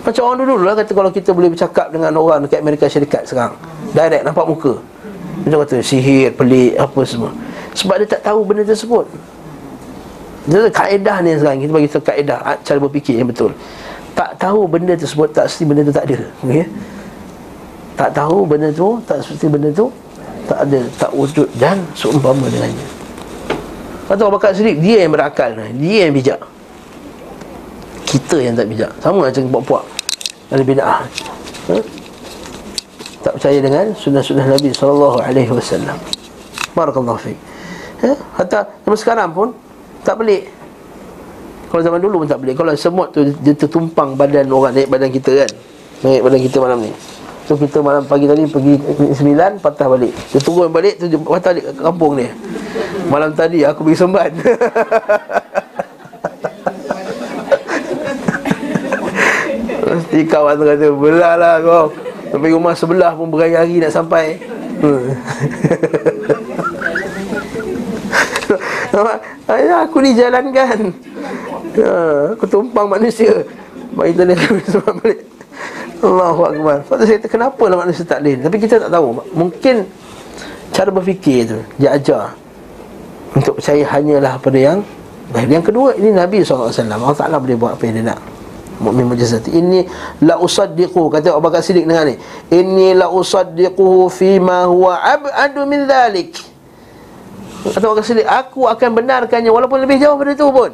[0.02, 3.54] Macam orang dulu lah kata Kalau kita boleh bercakap dengan orang dekat Amerika Syarikat sekarang
[3.92, 4.78] Direct, nampak muka.
[5.46, 7.30] Dia kata sihir, pelik, apa semua.
[7.78, 9.06] Sebab dia tak tahu benda tersebut.
[10.48, 13.52] Itu kaedah ni sekarang Kita bagi tahu kaedah Cara berfikir yang betul.
[14.16, 16.18] Tak tahu benda tersebut Tak mesti benda tu tak ada.
[16.42, 16.66] Okay?
[17.98, 19.90] Tak tahu benda tu tak seperti benda tu
[20.46, 22.86] tak ada tak wujud dan seumpama dengannya.
[24.06, 26.40] Kata Abu Bakar Siddiq dia yang berakal dia yang bijak.
[28.08, 28.88] Kita yang tak bijak.
[29.02, 29.84] Sama macam puak-puak
[30.48, 31.04] ada bid'ah
[31.68, 31.76] ha?
[33.20, 34.72] tak percaya dengan sunnah-sunnah Nabi
[35.52, 35.98] wasallam.
[36.72, 37.38] Barakallahu fiik
[38.06, 38.14] ha?
[38.38, 39.50] hatta zaman sekarang pun
[40.06, 40.46] tak pelik.
[41.68, 42.56] Kalau zaman dulu pun tak pelik.
[42.56, 45.50] Kalau semut tu dia tertumpang badan orang naik badan kita kan?
[46.06, 47.17] Naik badan kita malam ni
[47.48, 48.76] So kita malam pagi tadi pergi
[49.16, 50.12] sembilan patah balik.
[50.36, 52.28] Dia turun balik tu patah balik ke kampung ni.
[53.08, 54.36] Malam tadi aku pergi sembat.
[59.88, 61.88] Mesti kawan tu kata belah lah kau.
[62.28, 64.36] Tapi rumah sebelah pun berhari-hari nak sampai.
[64.84, 65.08] Hmm.
[69.56, 70.92] Ayah aku ni jalankan.
[71.80, 73.40] Ha, aku tumpang manusia.
[73.96, 74.36] Baik tadi
[74.68, 75.37] sembat balik.
[75.98, 76.76] Allahu Akbar.
[76.86, 79.18] Sebab saya kata kenapa lah manusia tak lain Tapi kita tak tahu.
[79.34, 79.82] Mungkin
[80.70, 82.34] Cara berfikir tu Dia ajar
[83.34, 84.78] Untuk percaya hanyalah pada yang
[85.28, 88.20] Baik, yang kedua ini Nabi SAW Allah Ta'ala boleh buat apa yang dia nak.
[88.80, 89.84] Mu'min mujizati Ini
[90.24, 92.16] la usaddiqu Kata Abu Bakar Siddiq dengar ni.
[92.48, 96.32] Ini la usaddiquhu Fima huwa ab'adu min dhalik.
[97.60, 100.72] Kata Abu Bakar Siddiq Aku akan benarkannya Walaupun lebih jauh pada itu pun.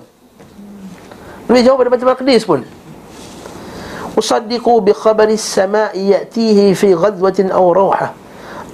[1.50, 2.62] Lebih jauh pada Batul Maqdis pun
[4.14, 8.14] Usaddiqu bi khabari sama'i Ya'tihi fi ghadwatin aw rawha.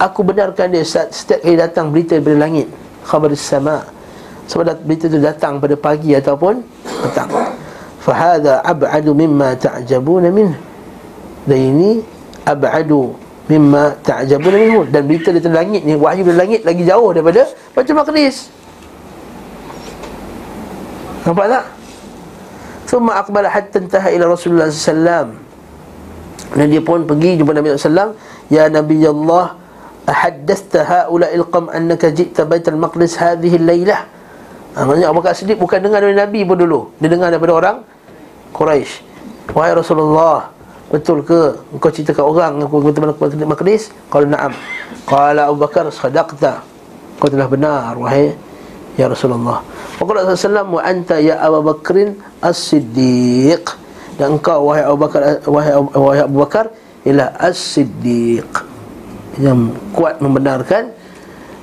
[0.00, 2.68] Aku benarkan dia Setiap kali datang berita dari langit
[3.04, 4.00] Khabari sama'
[4.50, 6.58] sebab berita itu datang pada pagi ataupun
[7.06, 7.30] petang.
[8.02, 10.50] Fahadha ab'adu mimma ta'jabuna min
[11.46, 12.02] dan ini
[12.42, 13.14] ab'adu
[13.46, 14.80] mimma ta'jabuna minhu.
[14.90, 18.50] Dan berita dari langit ni wahyu dari langit lagi jauh daripada Baitul Maqdis
[21.20, 21.64] nampak tak
[22.90, 25.30] Thumma akbala hatta intaha ila Rasulullah SAW
[26.58, 28.18] Dan dia pun pergi jumpa Nabi SAW
[28.50, 29.54] Ya Nabi Allah
[30.10, 34.10] Ahaddasta ha'ula ilqam annaka jikta baital maqdis hadhihi laylah
[34.74, 36.90] ha, ah, Maksudnya Abu Bakar Siddiq bukan dengar dari Nabi pun dulu.
[36.98, 37.76] Dia dengar daripada orang
[38.50, 39.06] Quraisy.
[39.54, 40.50] Wahai Rasulullah
[40.90, 43.14] Betul ke engkau cerita kat orang Aku kata mana
[43.54, 43.94] Maqdis?
[44.10, 44.50] Kalau na'am.
[45.06, 46.66] Kalau Abu Bakar sadaqta.
[47.22, 48.34] Kau telah benar Wahai
[49.00, 49.64] Ya Rasulullah.
[49.96, 53.64] Waqala Rasulullah Wa anta ya Abu Bakrin As-Siddiq.
[54.20, 56.68] Dan engkau Wahai Abu Bakar Wahai, wahai Abu Bakar
[57.08, 58.68] Ialah As-Siddiq.
[59.40, 60.92] Yang kuat membenarkan.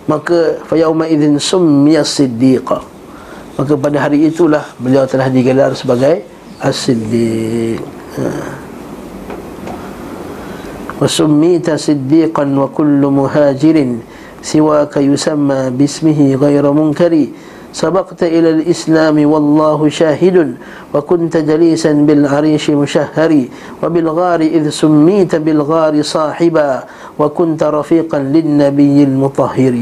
[0.09, 2.79] Maka Fayauma idhin summiya siddiqa
[3.59, 6.25] Maka pada hari itulah beliau telah digelar sebagai
[6.57, 7.77] As-Siddiq.
[8.17, 8.25] Ha.
[10.97, 13.13] Wasummita siddiqan wa kullu
[14.47, 17.13] سواك يسمى باسمه غير منكر.
[17.77, 20.37] سبقت إلى الإسلام والله شاهد
[20.95, 23.31] وكنت جليسا بالعريش مشهر
[23.83, 26.69] وبالغار إذ سميت بالغار صاحبا
[27.19, 29.75] وكنت رفيقا للنبي المطهر.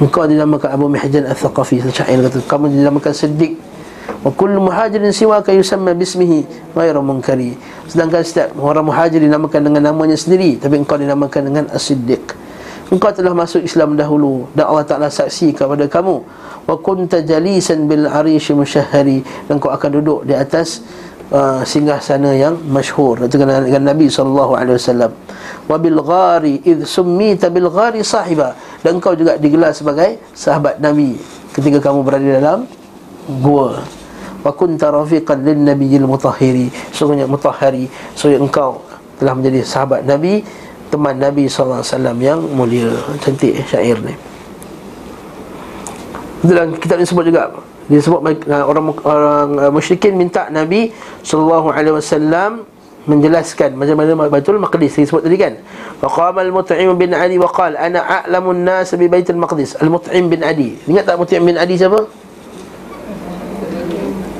[0.00, 3.60] Engkau di dalam Abu Mihjan Al-Thaqafi Syahir kata Kamu di dalam Sedik
[4.20, 6.44] Wa kullu muhajirin siwaka yusamma bismihi
[6.76, 7.56] Ghaira munkari.
[7.88, 12.36] Sedangkan setiap orang muhajir dinamakan dengan namanya sendiri Tapi engkau dinamakan dengan As-Siddiq.
[12.92, 16.16] Engkau telah masuk Islam dahulu Dan Allah Ta'ala saksi kepada kamu.
[16.68, 20.84] Wa kunta jalisan bil arish Dan kau akan duduk di atas
[21.32, 23.24] uh, Singgah sana yang masyhur.
[23.24, 24.58] Dengan, Nabi SAW
[25.70, 28.52] Wa bil ghari Idh summita bil ghari sahiba.
[28.84, 31.16] Dan kau juga digelar sebagai sahabat Nabi
[31.50, 32.58] ketika kamu berada dalam
[33.38, 33.86] gua
[34.40, 38.82] wa kunta rafiqan lin nabiyil mutahhiri sungguhnya mutahhari sungguh engkau
[39.20, 40.42] telah menjadi sahabat Nabi
[40.88, 44.16] teman Nabi sallallahu alaihi wasallam yang mulia cantik syair ni
[46.40, 47.52] dalam kitab ini sebut juga
[47.90, 50.88] disebut orang orang musyrikin minta Nabi
[51.20, 52.64] sallallahu alaihi wasallam
[53.08, 55.56] menjelaskan macam mana Baitul Maqdis disebut tadi kan.
[56.04, 59.80] Faqama al-Mut'im bin Ali wa qala ana a'lamun nas bi Baitul Maqdis.
[59.80, 60.76] Al-Mut'im bin Ali.
[60.84, 62.04] Ingat tak Mut'im bin Ali siapa?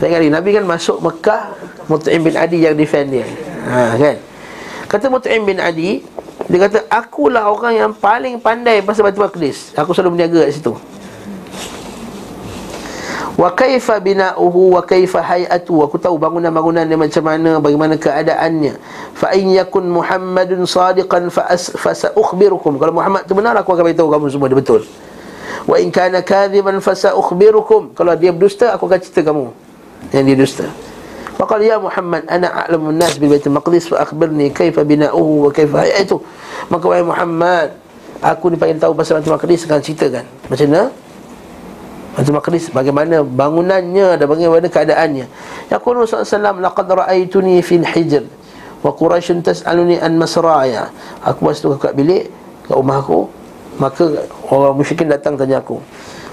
[0.01, 1.53] Tengok Nabi kan masuk Mekah
[1.85, 3.29] Mut'im bin Adi yang defend dia.
[3.69, 4.17] Ha kan.
[4.89, 6.01] Kata Mut'im bin Adi,
[6.49, 9.77] dia kata akulah orang yang paling pandai pasal Baitul Maqdis.
[9.77, 10.73] Aku selalu berniaga kat situ.
[13.37, 15.85] Wa kaifa bina'uhu wa kaifa hay'atu?
[15.85, 18.81] Aku tahu bangunan-bangunan dia macam mana bagaimana keadaannya.
[19.13, 22.81] Fa in yakun muhammadun sadiqan fa sa'ukhbirukum.
[22.81, 24.81] Kalau muhammad tu benar aku akan beritahu kamu semua dia betul.
[25.69, 27.93] Wa in kana kadhiban fa sa'ukhbirukum.
[27.93, 29.60] Kalau dia berdusta aku akan cerita kamu
[30.13, 30.67] yang dia dusta
[31.41, 35.89] Faqala ya Muhammad ana a'lamun nas bil Baitul Maqdis fa akhbirni kaifa bina'uhu wa kaifa
[35.89, 36.21] hay'atu
[36.69, 37.73] maka wahai Muhammad
[38.21, 40.93] aku ni pengen tahu pasal Baitul Maqdis sekarang ceritakan macam mana
[42.11, 45.27] Baitul Maqdis bagaimana bangunannya dan bagaimana keadaannya.
[45.71, 48.27] Yaqulu sallallahu laqad ra'aituni fil hijr
[48.83, 50.91] wa quraish tas'aluni an masraya.
[51.23, 52.29] Aku masuk ke bilik
[52.67, 53.31] ke rumah aku
[53.79, 55.79] maka orang musyrikin datang tanya aku.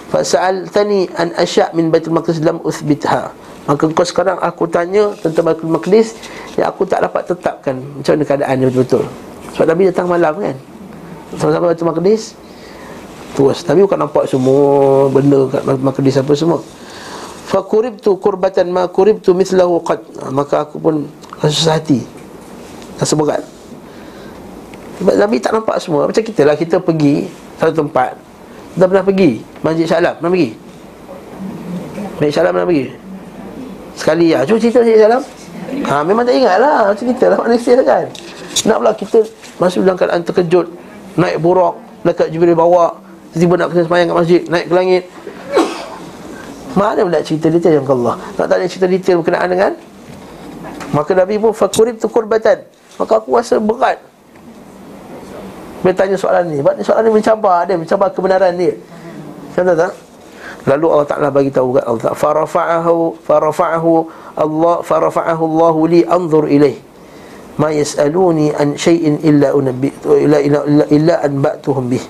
[0.09, 3.31] Fa sa'altani an asya' min Baitul Maqdis lam uthbitha.
[3.67, 6.15] Maka kau sekarang aku tanya tentang Baitul Maqdis
[6.55, 9.03] yang aku tak dapat tetapkan macam mana keadaannya betul-betul.
[9.51, 10.55] Sebab Nabi datang malam kan.
[11.35, 12.23] Sama-sama Baitul Maqdis
[13.35, 16.63] terus Tapi bukan nampak semua benda kat makdis apa semua.
[17.45, 19.99] Fa kuribtu kurbatan ma kuribtu mithlahu qad.
[20.23, 21.03] Ha, maka aku pun
[21.43, 22.07] rasa hati
[22.97, 23.43] rasa berat.
[25.03, 26.07] Sebab Nabi tak nampak semua.
[26.07, 27.27] Macam kita lah kita pergi
[27.59, 28.15] satu tempat.
[28.73, 30.49] Kita pernah pergi Masjid Syalam pernah pergi?
[32.17, 33.06] Masjid Syalam pernah pergi
[33.97, 35.23] sekali ya cuba cerita Masjid Syalam
[35.67, 38.07] Ha memang tak ingat lah cerita lah manusia kan.
[38.67, 39.19] Nak pula kita
[39.59, 40.67] masuk dalam keadaan terkejut,
[41.19, 42.95] naik buruk, dekat Jibril bawa,
[43.35, 45.03] tiba-tiba nak kena sembahyang kat masjid, naik ke langit.
[46.77, 48.15] Mana pula cerita detail yang Allah?
[48.37, 49.71] Nak tanya cerita detail berkenaan dengan?
[50.93, 52.63] Maka Nabi pun Fakurib tu kurbatan.
[52.97, 53.97] Maka aku rasa berat.
[55.85, 56.57] Dia tanya soalan ni.
[56.61, 58.73] Sebab ni soalan ni mencabar dia Mencabar kebenaran dia.
[59.53, 59.93] Contoh tak?
[60.67, 63.91] Lalu Allah Ta'ala bagi tahu kat Allah Ta'ala Farafa'ahu Farafa'ahu
[64.35, 66.75] Allah Farafa'ahu Allah li anzur ilaih
[67.57, 72.05] Ma yas'aluni an syai'in illa unabbi illa, illa, illa, illa an ba'tuhum bih.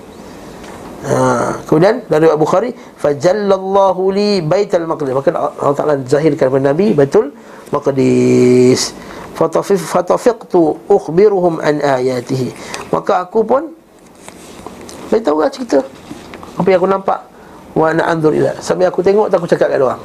[0.98, 5.14] Ha, kemudian dari Abu Bukhari fajallallahu li baital maqdis.
[5.14, 7.32] Maka Allah Taala zahirkan kepada Nabi Baitul
[7.70, 8.92] Maqdis.
[9.38, 12.50] Fatafiq fatafiqtu ukhbiruhum an ayatihi.
[12.90, 13.72] Maka aku pun
[15.08, 15.80] beritahu lah cerita.
[16.58, 17.27] Apa yang aku nampak
[17.78, 18.50] wa ana anzur ila.
[18.58, 20.02] Sampai aku tengok tak aku cakap kat orang.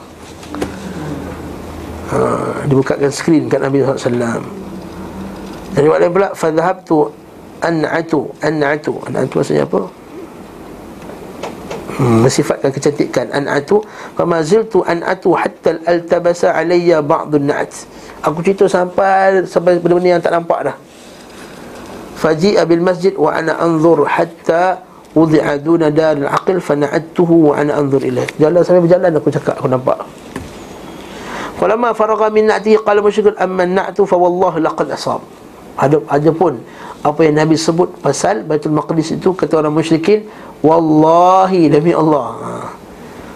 [2.13, 2.17] Ha,
[2.69, 4.61] dibukakan skrin kat Nabi SAW
[5.73, 7.09] dari waktu lain pula fadhahabtu
[7.65, 8.93] an'atu an'atu.
[9.09, 9.81] An'atu maksudnya apa?
[11.97, 13.25] Hmm, mensifatkan kecantikan.
[13.33, 13.81] An'atu
[14.13, 17.73] fama ziltu an'atu hatta altabasa alayya ba'dun na'at
[18.21, 20.77] aku cerita sampai sampai benda-benda yang tak nampak dah.
[22.21, 24.79] Faji'a bil masjid wa ana anzur hatta
[25.13, 29.55] wudi'a duna dar al-aqil fa na'attuhu wa ana anzur ilaih jalan sampai berjalan aku cakap
[29.61, 30.01] aku nampak.
[31.61, 35.21] Falamma faragha min na'tihi qala musyrikun amma na'tu fa wallahi laqad asab.
[35.77, 36.61] Ada ada pun
[37.03, 40.23] apa yang Nabi sebut pasal Baitul Maqdis itu kata orang musyrikin
[40.63, 42.27] Wallahi demi Allah.
[42.39, 42.51] Ha.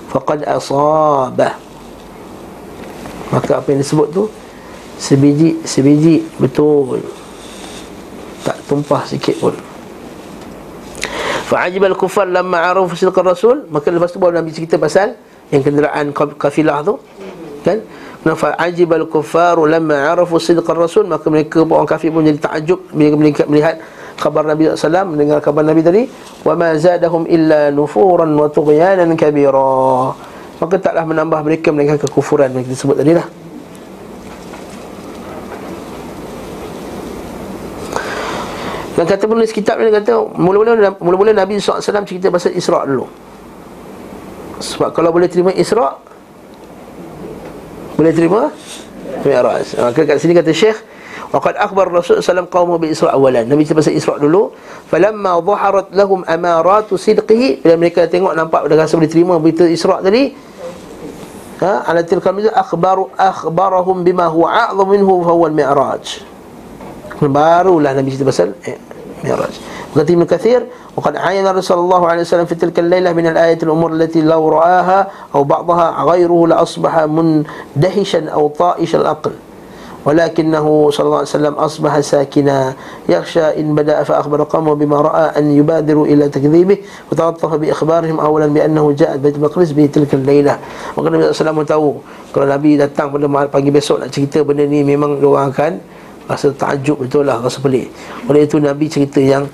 [0.08, 1.60] Faqad asabah
[3.28, 4.32] Maka apa yang disebut tu
[4.96, 7.04] Sebiji, sebiji Betul.
[8.48, 9.52] Tak tumpah sikit pun
[11.48, 13.64] Fa'ajib al-kufar lamma aruf silqar rasul.
[13.72, 15.16] Maka lepas tu baru Nabi cerita pasal
[15.48, 17.00] Yang kenderaan kafilah tu.
[17.64, 17.88] Kan?
[18.28, 21.08] Fa'ajib al-kufar lamma arafu silqar rasul.
[21.08, 22.92] Maka mereka orang kafir pun jadi takjub.
[22.92, 23.80] Mereka melihat
[24.20, 26.04] khabar Nabi SAW mendengar khabar Nabi tadi.
[26.44, 30.12] Wa ma zadahum illa nufuran wa tughyanan kabira.
[30.60, 33.47] Maka taklah menambah mereka melainkan kekufuran yang disebut tadi lah
[38.98, 43.06] Dan kata penulis kitab ni kata mula-mula mula-mula Nabi SAW cerita pasal Isra' dulu.
[44.58, 45.94] Sebab kalau boleh terima Isra'
[47.94, 48.50] boleh terima
[49.22, 49.78] Mi'raj.
[49.78, 50.82] Maka kat sini kata Syekh
[51.28, 53.46] Waqad akhbar Rasul sallam qaumu bi Isra awalan.
[53.52, 54.56] Nabi cerita pasal Isra dulu.
[54.88, 60.00] Falamma dhaharat lahum amaratu sidqihi bila mereka tengok nampak dah rasa boleh terima berita Isra
[60.00, 60.32] tadi.
[61.58, 66.37] Ha, ala tilka al akhbaru akhbarahum bima huwa a'zam minhu fa huwa al-mi'raj.
[67.26, 68.78] Barulah Nabi cerita pasal eh,
[69.26, 69.54] mi'raj.
[69.94, 70.62] Berkata Ibn Kathir
[70.98, 75.08] وقد عين رسول الله عليه وسلم في تلك الليلة من الآية الأمور التي لو رآها
[75.36, 79.32] أو بعضها غيره لأصبح مندهشا أو طائش الأقل.
[80.06, 82.74] ولكنه صلى الله عليه وسلم أصبح ساكنا.
[83.10, 86.78] يخشى إن بدأ فأخبر قومه بما رأى أن يبادروا إلى تكذيبه
[87.12, 90.58] وتلطف بإخبارهم أولا بأنه جاءت بيت المقدس في تلك الليلة.
[90.98, 92.02] Maka Nabi SAW tahu
[92.34, 95.97] Kalau Nabi datang pada pagi besok nak cerita benda ni Memang diorang akan
[96.28, 97.88] rasa takjub betul lah Rasa pelik
[98.28, 99.48] Oleh itu Nabi cerita yang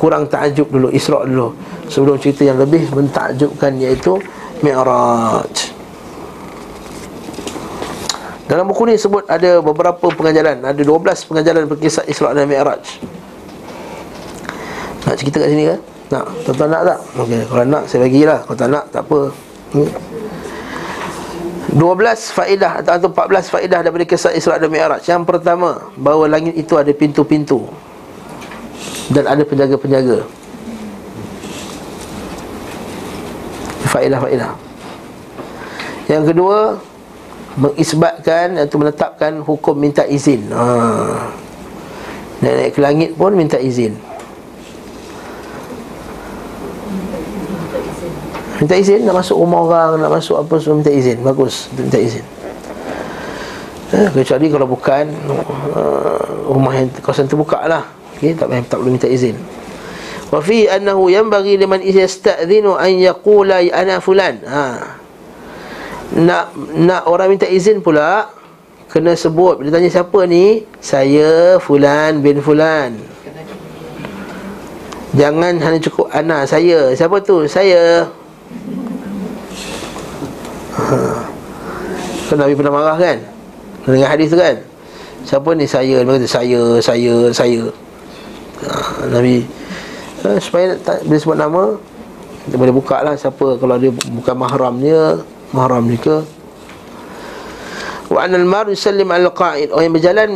[0.00, 1.52] kurang takjub dulu Isra' dulu
[1.86, 4.18] Sebelum cerita yang lebih mentakjubkan iaitu
[4.64, 5.76] Mi'raj
[8.46, 12.78] dalam buku ni sebut ada beberapa pengajaran Ada 12 pengajaran berkisah Isra' dan Mi'raj
[15.02, 15.76] Nak cerita kat sini ke?
[16.14, 16.24] Nak?
[16.46, 16.98] Tuan-tuan nak tak?
[17.26, 19.18] Okey, kalau nak saya bagilah Kalau tak nak, tak apa
[19.74, 20.15] hmm.
[21.76, 26.72] 12 faedah atau 14 faedah daripada kisah Isra' dan Mi'raj Yang pertama, bahawa langit itu
[26.80, 27.68] ada pintu-pintu
[29.12, 30.24] Dan ada penjaga-penjaga
[33.92, 34.52] Faedah-faedah
[36.08, 36.80] Yang kedua
[37.56, 40.44] mengisbatkan atau menetapkan hukum minta izin.
[40.52, 40.64] Ha.
[42.44, 43.96] Nak naik ke langit pun minta izin.
[48.56, 51.20] Minta izin nak masuk rumah orang, nak masuk apa semua minta izin.
[51.20, 52.24] Bagus minta izin.
[53.86, 55.04] Ha, kecuali kalau bukan
[55.76, 57.84] uh, rumah yang kawasan terbuka lah.
[58.16, 59.36] Okay, tak, tak perlu minta izin.
[60.32, 64.42] Wa fi annahu yanbaghi liman yasta'dhinu an yaqula ana fulan.
[64.42, 64.64] Ha
[66.14, 68.30] nak nak orang minta izin pula
[68.86, 72.94] kena sebut bila tanya siapa ni saya fulan bin fulan
[75.18, 78.06] jangan hanya cukup ana saya siapa tu saya
[80.76, 80.98] ha.
[82.28, 83.18] kan Nabi pernah marah kan
[83.88, 84.56] dengan hadis tu kan
[85.26, 87.60] siapa ni saya dia kata saya saya saya
[88.62, 88.70] ha,
[89.10, 89.42] Nabi
[90.22, 91.62] ha, supaya tak, bila sebut nama
[92.46, 95.18] kita boleh buka lah siapa kalau dia bukan mahram dia
[95.50, 96.36] mahram ni ke
[98.06, 99.74] Wa anal mar yusallim al qa'id.
[99.74, 100.30] Orang yang berjalan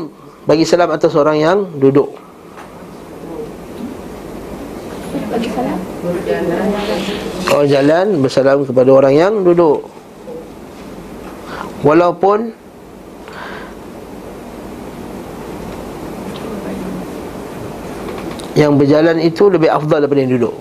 [0.46, 2.10] bagi salam atas orang yang duduk.
[5.30, 5.78] Bagi salam.
[7.50, 9.86] Orang jalan bersalam kepada orang yang duduk.
[11.80, 12.52] Walaupun
[18.58, 20.56] yang berjalan itu lebih afdal daripada yang duduk.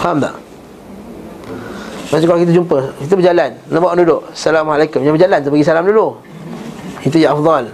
[0.00, 0.34] Faham tak?
[2.10, 5.00] Macam kalau kita jumpa Kita berjalan Nampak orang duduk Assalamualaikum.
[5.04, 6.06] Yang berjalan tu bagi salam dulu.
[7.04, 7.64] Itu yang afdal.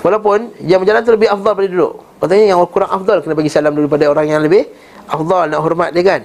[0.00, 1.94] Walaupun Yang berjalan tu lebih afdal daripada duduk.
[2.24, 4.64] Katanya yang kurang afdal Kena bagi salam dulu pada orang yang lebih
[5.12, 6.20] Afdal nak hormat dia kan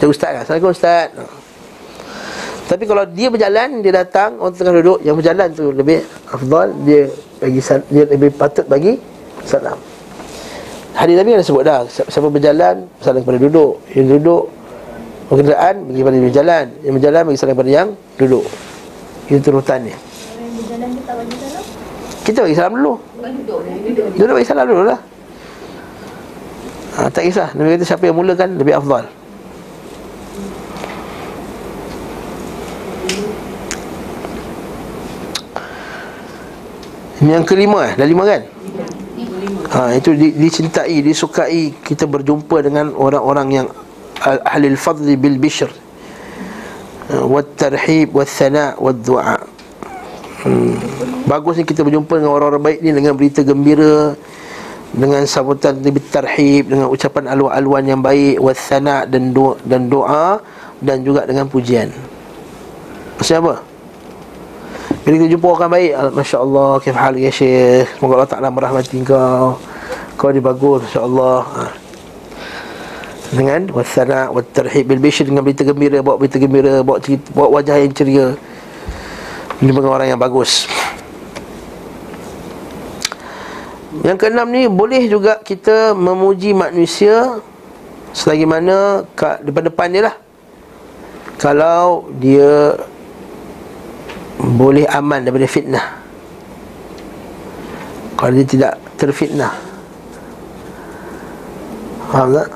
[0.00, 1.08] Macam ustaz kan Assalamualaikum ustaz.
[2.72, 7.04] Tapi kalau dia berjalan Dia datang Orang tengah duduk Yang berjalan tu lebih afdal Dia
[7.36, 7.60] bagi
[7.92, 8.96] Dia lebih patut bagi
[9.44, 9.76] Salam.
[10.96, 14.44] Hadis Nabi ada sebut dah Siapa berjalan Salam kepada duduk Yang duduk
[15.28, 18.44] Berkenderaan bagi pada yang berjalan Yang berjalan bagi salam kepada yang duduk.
[19.28, 19.98] Itu turutannya.
[22.24, 22.96] Kita bagi salam dulu.
[24.16, 24.98] Duduk bagi salam dulu lah.
[26.96, 27.52] Ha, Tak kisah.
[27.52, 29.19] Nabi kata siapa yang mulakan Lebih afdal
[37.20, 37.92] yang kelima eh?
[38.00, 38.42] Dah lima kan?
[39.70, 43.66] Ha, itu di, dicintai, disukai kita berjumpa dengan orang-orang yang
[44.24, 45.68] ah- ahli al-fadli bil bishr.
[47.10, 49.38] Wa tarhib wa thana wa du'a.
[50.40, 50.72] Hmm.
[51.28, 54.16] bagus ni kita berjumpa dengan orang-orang baik ni dengan berita gembira
[54.88, 60.40] dengan sambutan lebih tarhib dengan ucapan alwan-alwan yang baik wa thana dan doa dan doa
[60.80, 61.92] dan juga dengan pujian.
[63.20, 63.54] Maksudnya apa
[65.00, 67.88] bila kita jumpa orang baik ah, Masya Allah Kif hal ya Syekh.
[67.96, 69.56] Semoga Allah Ta'ala merahmati kau
[70.20, 71.64] Kau ni bagus Masya Allah ha.
[73.32, 77.80] Dengan Wasana Wattarhib bil bishir Dengan berita gembira Bawa berita gembira Bawa, cerita, bawa wajah
[77.80, 78.26] yang ceria.
[79.64, 80.68] Jumpa dengan orang yang bagus.
[84.04, 87.40] Yang keenam ni Boleh juga kita Memuji manusia
[88.12, 90.16] Selagi mana kat Depan-depan dia lah.
[91.40, 92.76] Kalau dia
[94.40, 95.86] boleh aman daripada fitnah.
[98.16, 99.52] Kalau dia tidak terfitnah.
[102.12, 102.48] Faham tak?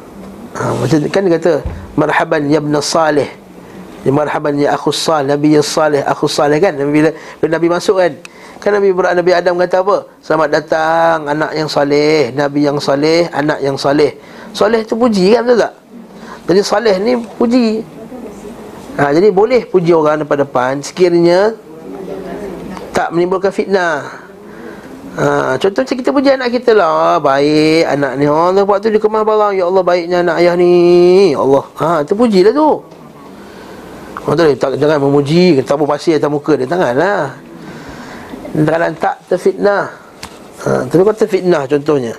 [0.54, 1.52] Ha, macam kan dia kata
[1.96, 3.28] marhaban ya ibn salih.
[4.04, 5.32] Ya marhaban ya akhus salih.
[5.32, 6.76] Nabi ya salih akhus salih kan?
[6.76, 7.10] Bila,
[7.40, 8.12] bila nabi masuk kan?
[8.60, 9.96] Kan nabi nabi adam kata apa?
[10.20, 14.16] Selamat datang anak yang saleh nabi yang saleh anak yang saleh
[14.54, 15.72] saleh tu puji kan betul tak?
[16.44, 17.80] Jadi saleh ni puji.
[18.94, 21.56] Ha, jadi boleh puji orang depan-depan sekiranya
[22.94, 24.24] tak menimbulkan fitnah.
[25.14, 27.18] Ha, contoh macam kita puji anak kita lah.
[27.22, 28.26] Baik anak ni.
[28.26, 29.54] Oh, Lepas tu dia kemas barang.
[29.54, 30.74] Ya Allah baiknya anak ayah ni.
[31.34, 31.64] Ya Allah.
[31.78, 32.82] Ha, Itu puji lah tu.
[34.26, 36.66] Orang tu tak, Jangan memuji Tabu pasir atas muka dia.
[36.66, 37.22] Tangan lah.
[38.54, 39.90] Dalam tak terfitnah
[40.62, 42.14] ha, Tapi kalau terfitnah contohnya.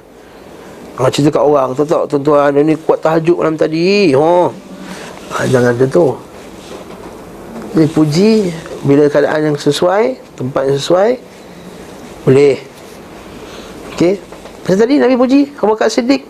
[0.96, 1.76] Ha, Cerita kat orang.
[1.76, 4.16] Tahu tak tuan-tuan Dia ni kuat tahajud malam tadi.
[4.16, 4.52] Oh.
[5.36, 6.08] ha, Jangan macam tu.
[7.76, 8.32] Jadi puji
[8.86, 11.10] Bila keadaan yang sesuai Tempat yang sesuai
[12.26, 12.58] Boleh.
[13.94, 14.18] Okey.
[14.66, 16.26] Macam tadi Nabi puji Abu Bakar Siddiq.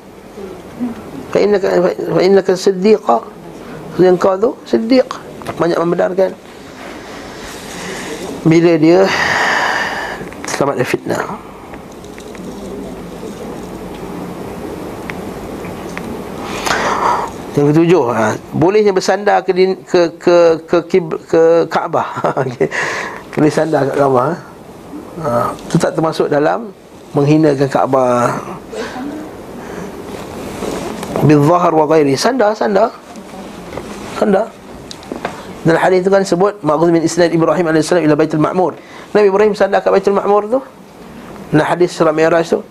[1.32, 1.68] Fa'innaka
[2.20, 3.24] Fa'innaka siddiqa.
[3.96, 5.08] Yang kau tu Siddiq.
[5.56, 6.36] Banyak membenarkan.
[8.44, 9.08] Bila dia
[10.52, 11.55] Selamat dari fitnah
[17.56, 20.38] Yang ketujuh ha, Bolehnya bersandar ke din, ke ke
[20.68, 21.42] ke ke, ke
[21.72, 22.08] Kaabah.
[23.36, 24.36] Boleh sandar ke Kaabah.
[25.24, 26.76] Ha, itu tak termasuk dalam
[27.16, 28.36] menghinakan Kaabah.
[31.24, 32.20] Bil zahar wa ghairi.
[32.20, 32.92] Sandar, sandar.
[34.20, 34.52] Sandar.
[35.66, 38.78] Dalam hadis itu kan sebut ma'khudh min isnad Ibrahim AS ila Baitul Ma'mur.
[39.18, 40.60] Nabi Ibrahim sandar ke Baitul Ma'mur tu.
[41.56, 42.62] Nah hadis surah Mi'raj tu.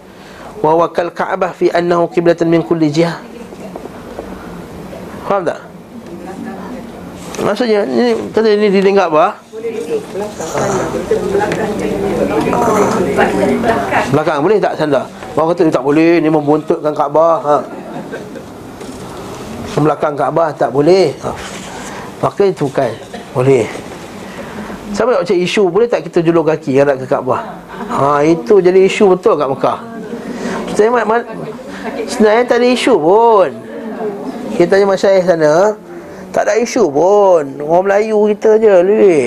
[0.63, 3.34] Wa huwa kal Ka'bah fi annahu qiblatan min kulli jihah.
[5.25, 5.59] Faham tak?
[7.35, 9.35] Maksudnya ni kata ni di dengar apa?
[14.15, 15.09] Belakang boleh tak sandar?
[15.35, 17.37] Orang kata tak boleh ni membuntutkan Kaabah.
[17.43, 17.57] Ha.
[19.81, 21.11] Belakang Kaabah tak boleh.
[21.27, 21.35] Ha.
[22.23, 22.93] Maka itu kan
[23.35, 23.67] boleh.
[24.95, 27.41] Siapa nak cari isu boleh tak kita julur kaki yang nak ke Kaabah?
[27.91, 29.79] Ha itu jadi isu betul kat Mekah.
[30.75, 31.23] Mak
[32.07, 33.64] sebenarnya tak ada isu pun.
[34.55, 35.75] Kita tanya masyayikh sana
[36.31, 37.43] Tak ada isu pun.
[37.63, 39.23] Orang Melayu kita je lebih.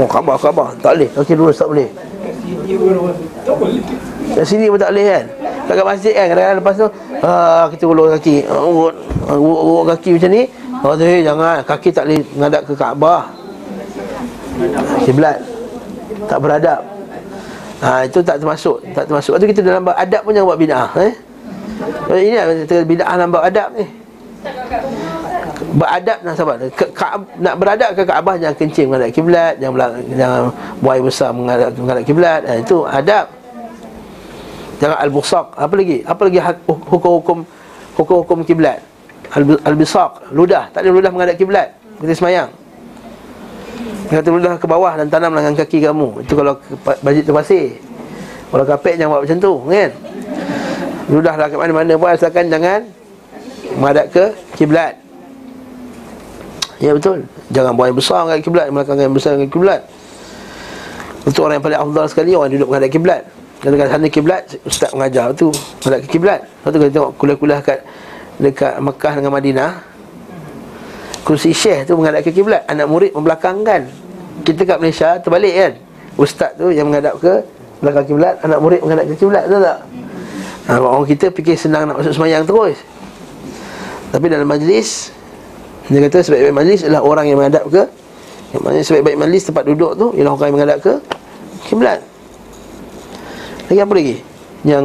[0.00, 0.72] Oh khabar khabar.
[0.80, 1.08] Tak boleh.
[1.12, 1.88] Kaki lurus tak boleh.
[4.32, 5.24] Kat sini pun tak boleh kan?
[5.68, 6.26] Kat masjid kan?
[6.32, 6.86] Kadang-kadang lepas tu
[7.24, 8.36] ah, Kita ulur kaki.
[8.48, 8.96] Urut
[9.32, 10.42] Urut kaki macam ni.
[10.84, 11.56] Oh tu eh, jangan.
[11.64, 13.22] Kaki tak boleh ngadap ke Kaabah.
[15.08, 15.38] Kiblat.
[16.28, 16.80] Tak beradab.
[17.82, 19.40] Ha, Itu tak termasuk Tak termasuk.
[19.40, 21.12] Itu kita dalam adab pun jangan buat bid'ah eh?
[22.12, 22.36] Ini
[22.68, 24.01] kita bid'ah dalam adab ni
[25.72, 26.34] Beradab nak
[26.76, 27.06] ke, ke,
[27.40, 30.40] Nak beradab ke Kaabah Jangan kencing menghadap kiblat Jangan, belak, jangan
[30.84, 32.40] buai besar menghadap, menghadap kiblat.
[32.44, 33.26] Ha, Itu adab.
[34.82, 35.46] Jangan al-busaq.
[35.54, 35.98] Apa lagi?
[36.02, 37.38] Apa lagi hukum-hukum
[37.96, 38.82] Hukum-hukum kiblat?
[39.64, 40.34] Al-bisaq.
[40.34, 40.68] Ludah.
[40.74, 41.72] Tak ada ludah menghadap kiblat.
[42.02, 42.50] Kita semayang.
[44.12, 46.20] Kata ludah ke bawah dan tanam dengan kaki kamu.
[46.26, 47.80] Itu kalau bajik tu pasir
[48.52, 49.90] Kalau kapek jangan buat macam tu kan?
[51.08, 52.08] Ludahlah ke mana-mana pun.
[52.12, 52.84] Asalkan jangan
[53.78, 54.24] Menghadap ke
[54.58, 55.01] kiblat
[56.82, 57.30] Ya betul.
[57.54, 59.80] Jangan buang yang besar dengan kiblat Melakangkan yang besar dengan kiblat.
[61.22, 63.22] Itu orang yang paling afdal sekali Orang duduk menghadap kiblat.
[63.62, 66.40] Kalau kat sana kiblat Ustaz mengajar tu Menghadap ke kiblat.
[66.42, 67.80] Lepas tu kita tengok kuliah-kuliah kat
[68.42, 69.70] Dekat Mekah dengan Madinah.
[71.22, 72.66] Kursi syekh tu menghadap ke kiblat.
[72.66, 73.86] Anak murid membelakangkan.
[74.42, 75.72] Kita kat Malaysia terbalik kan?
[76.18, 77.46] Ustaz tu yang menghadap ke
[77.78, 79.78] Belakang kiblat Anak murid menghadap ke kiblat Tahu tak?
[80.62, 82.78] Ha, orang kita fikir senang nak masuk semayang terus.
[84.14, 85.10] Tapi dalam majlis
[85.90, 87.82] Dia kata sebaik-baik majlis adalah orang yang menghadap ke
[88.52, 90.92] yang Maksudnya sebaik-baik majlis tempat duduk tu Ialah orang yang menghadap ke
[91.62, 91.98] Kiblat.
[93.70, 94.16] Lagi apa lagi?
[94.66, 94.84] Yang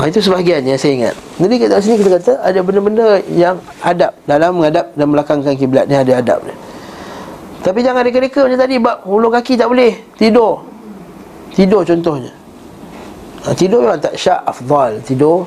[0.00, 1.14] Ha, itu sebahagian yang saya ingat.
[1.36, 5.96] Jadi kat sini kita kata Ada benda-benda yang adab Dalam menghadap dan melakangkan kiblat ni
[6.00, 6.40] ada adab
[7.60, 10.64] Tapi jangan reka-reka macam tadi Bab hulu kaki tak boleh Tidur.
[11.52, 12.32] Tidur contohnya.
[13.44, 15.44] Ha, Tidur memang tak syak afdal Tidur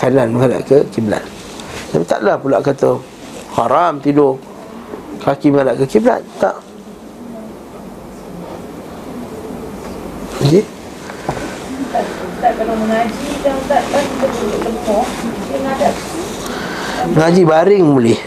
[0.00, 1.20] kanan menghadap ke kiblat
[1.94, 2.98] Tapi taklah pula kata
[3.54, 4.34] Haram tidur.
[5.22, 6.26] Kaki menghadap ke kiblat?
[6.42, 6.58] Tak.
[15.54, 15.94] Ngadap
[17.14, 18.18] Ngaji baring boleh.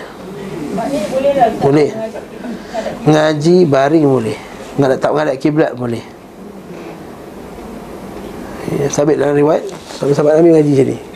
[1.59, 1.89] Boleh.
[3.03, 4.37] Ngaji baring boleh.
[4.79, 6.03] Ngadap tak menghadap kiblat boleh.
[8.79, 9.67] Ya, Sabit dalam riwayat.
[9.99, 11.06] Sahabat Nabi ngaji macam ni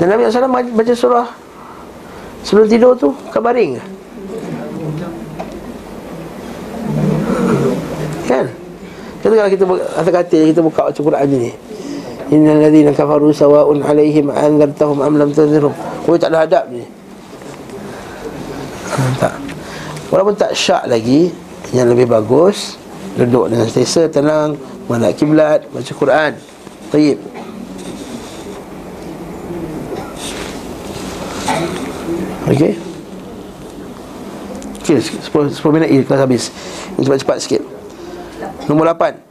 [0.00, 1.28] Dan Nabi SAW baca surah
[2.42, 3.78] Sebelum tidur tu Kat baring?
[8.26, 8.46] Kan?
[9.22, 9.64] Itu kalau kita
[9.94, 11.52] Atas kata kita buka baca Quran ni
[12.32, 15.76] Innal ladhina kafaru sawa'un alaihim anzartahum am lam tunzirhum.
[16.08, 16.80] Oh tak ada adab ni.
[18.88, 19.34] Ha, tak.
[20.08, 21.34] Walaupun tak syak lagi
[21.74, 22.78] Yang lebih bagus
[23.18, 24.54] Duduk dengan selesa, tenang
[24.86, 26.32] Menghadap kiblat, baca Quran
[26.94, 27.18] Taib
[32.44, 32.72] Okey.
[34.84, 36.44] Okey, 10, 10 minit kelas habis.
[37.00, 37.62] Cepat-cepat sikit.
[38.68, 39.24] Nombor 8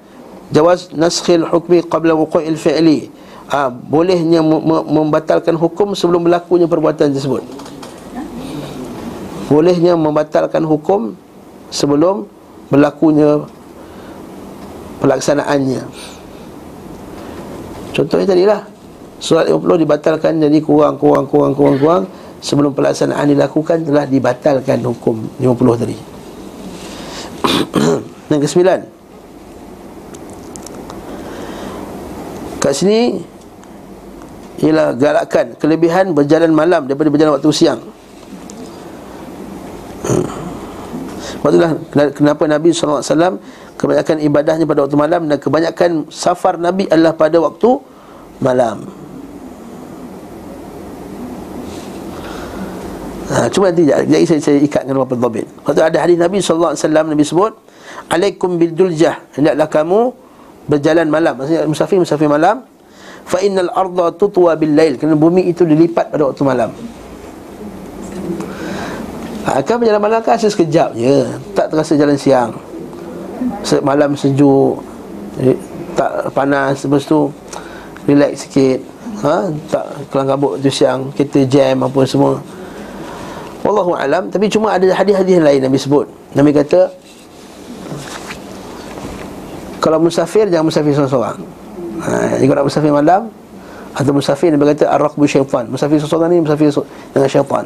[0.54, 3.10] Jawaz naskhil hukmi qabla wuqu'il fi'li.
[3.50, 7.42] Ha, Bolehnya mem- membatalkan hukum sebelum berlakunya perbuatan tersebut?
[9.50, 11.14] Bolehnya membatalkan hukum
[11.74, 12.26] sebelum
[12.70, 13.46] berlakunya
[15.02, 15.82] pelaksanaannya.
[17.94, 18.62] Contohnya tadilah
[19.24, 22.04] Surat 50 dibatalkan jadi kurang, kurang, kurang, kurang, kurang
[22.44, 25.96] Sebelum pelaksanaan dilakukan telah dibatalkan hukum 50 tadi.
[28.30, 28.80] Yang kesembilan.
[32.64, 33.20] Kat sini
[34.64, 37.84] Ialah galakan Kelebihan berjalan malam Daripada berjalan waktu siang.
[41.44, 41.76] Itulah
[42.16, 43.04] kenapa Nabi SAW
[43.76, 47.84] Kebanyakan ibadahnya pada waktu malam Dan kebanyakan safar Nabi adalah pada waktu
[48.40, 49.03] malam
[53.32, 55.46] ha, Cuma nanti Jadi saya, saya ikatkan beberapa dhabit.
[55.48, 57.54] Lepas tu ada hadis Nabi SAW Nabi sebut
[58.12, 59.22] Alaikum bil duljah.
[59.38, 60.00] Hendaklah kamu
[60.68, 61.34] berjalan malam.
[61.40, 62.66] Maksudnya musafir, musafir malam.
[63.24, 65.00] Fa innal arda tutwa bil lail.
[65.00, 66.70] Kerana bumi itu dilipat pada waktu malam.
[69.44, 71.28] Akan berjalan malam kan rasa sekejap je?
[71.56, 72.52] Tak terasa jalan siang.
[73.84, 74.84] Malam sejuk.
[75.40, 75.58] Eh,
[75.94, 76.84] Tak panas.
[76.84, 77.30] Lepas tu
[78.04, 78.84] Relax sikit.
[79.24, 79.48] Ha?
[79.72, 81.08] Tak kelang kabut tu siang.
[81.16, 82.44] Kita jam apa semua
[83.64, 84.28] Wallahu alam.
[84.28, 86.06] Tapi cuma ada hadis-hadis lain Nabi sebut.
[86.36, 86.92] Nabi kata
[89.80, 91.38] Kalau musafir jangan musafir seorang-seorang.
[92.04, 93.32] Ha, Jika nak musafir malam
[93.96, 95.64] Atau musafir Nabi kata Ar-Raqbu syaitan.
[95.72, 96.70] Musafir seorang-seorang ni Musafir
[97.16, 97.66] dengan syaitan.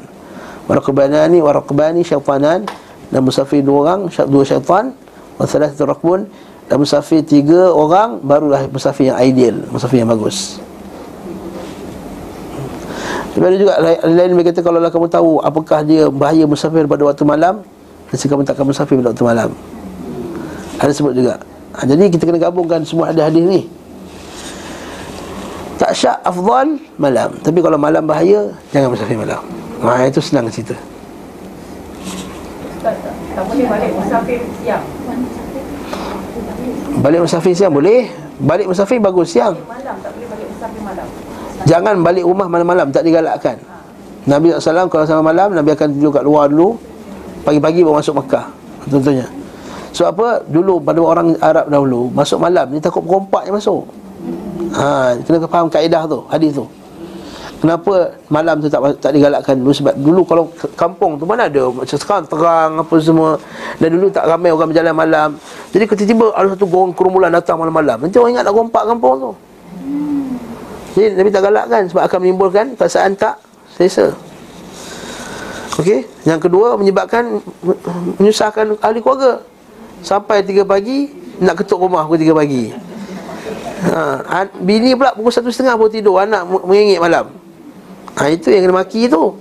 [0.69, 2.69] Waraqbanani waraqbani syaitanan.
[3.09, 3.99] Dan musafir dua orang
[4.29, 4.93] Dua syaitan.
[5.41, 6.29] Wasalah satu rakbun
[6.69, 10.57] Dan musafir tiga orang Barulah musafir yang ideal Musafir yang bagus
[13.38, 16.89] Tapi ada juga lain lain dia kata Kalau lah kamu tahu Apakah dia bahaya musafir
[16.89, 17.61] pada waktu malam
[18.07, 19.49] Mesti kamu takkan musafir pada waktu malam.
[20.80, 21.35] Ada sebut juga.
[21.76, 23.68] Ha, Jadi kita kena gabungkan semua ada hadis ni.
[25.76, 27.35] Tak syak afdal malam.
[27.43, 29.43] Tapi kalau malam bahaya Jangan musafir malam.
[29.84, 30.73] Ha, itu senang cerita.
[32.81, 34.84] Tak boleh balik musafir siang?
[37.03, 38.07] Balik musafir siang boleh.
[38.39, 39.59] Balik musafir bagus siang.
[39.68, 41.07] Malam tak boleh balik musafir malam
[41.68, 43.60] Jangan balik rumah malam-malam Tak digalakkan
[44.23, 46.80] Nabi SAW kalau sama malam Nabi akan tidur kat luar dulu
[47.44, 48.45] Pagi-pagi baru masuk Mekah
[48.88, 49.27] Tentunya
[49.91, 50.27] Sebab apa?
[50.48, 53.84] Dulu pada orang Arab dahulu Masuk malam Ni takut perompak yang masuk
[54.76, 56.65] ha, Kena faham kaedah tu Hadis tu
[57.57, 60.45] Kenapa malam tu tak tak digalakkan dulu sebab dulu kalau
[60.77, 63.34] kampung tu mana ada macam sekarang terang apa semua
[63.81, 65.30] dan dulu tak ramai orang berjalan malam.
[65.73, 67.98] Jadi tiba-tiba ada satu gong kerumunan datang malam-malam.
[68.06, 69.31] Nanti orang ingat nak rompak kampung tu.
[70.97, 73.37] Jadi Nabi tak galakkan sebab akan menimbulkan perasaan tak
[73.77, 74.17] selesa.
[75.77, 77.37] Okey, yang kedua menyebabkan
[78.17, 79.45] menyusahkan ahli keluarga.
[80.01, 82.73] Sampai 3 pagi nak ketuk rumah pukul 3 pagi.
[83.93, 87.29] Ha, bini pula pukul satu setengah baru tidur Anak mengingit malam.
[88.17, 89.37] Ha, Itu yang kena maki tu.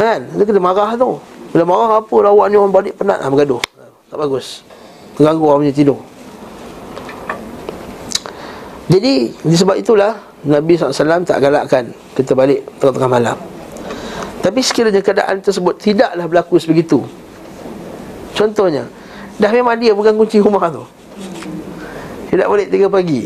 [0.00, 0.32] Kan?
[0.32, 1.20] Dia kena marah tu.
[1.52, 3.20] Bila marah apa Awak ni orang balik penat.
[3.20, 3.60] Ha, Bergaduh.
[4.08, 4.64] Tak bagus.
[5.20, 6.00] Mengganggu orang punya tidur
[8.90, 13.38] Jadi Disebab itulah Nabi SAW tak galakkan Kita balik tengah-tengah malam.
[14.42, 17.06] Tapi sekiranya keadaan tersebut Tidaklah berlaku sebegitu.
[18.34, 18.82] Contohnya
[19.38, 20.84] Dah memang dia pegang kunci rumah tu.
[22.28, 23.20] Dia nak balik 3 pagi.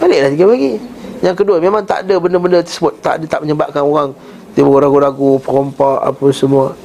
[0.00, 0.72] Baliklah 3 pagi.
[1.18, 4.14] Yang kedua Memang tak ada benda-benda tersebut Tak ada tak menyebabkan orang
[4.54, 6.78] Tiba ragu-ragu Perompak Apa semua.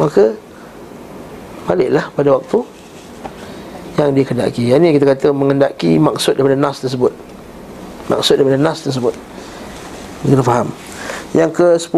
[0.00, 0.32] Maka
[1.68, 2.58] Baliklah pada waktu
[4.00, 7.25] Yang dia kendaki Yang ni kita kata Mengendaki maksud daripada nas tersebut
[8.06, 9.14] Maksud daripada nas tersebut
[10.22, 10.70] Kita faham
[11.34, 11.90] Yang ke 10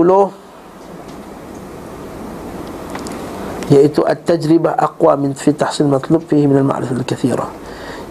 [3.68, 7.50] Iaitu At-tajribah aqwa min fi tahsin matlub Fihi min al-ma'rifah al-kathirah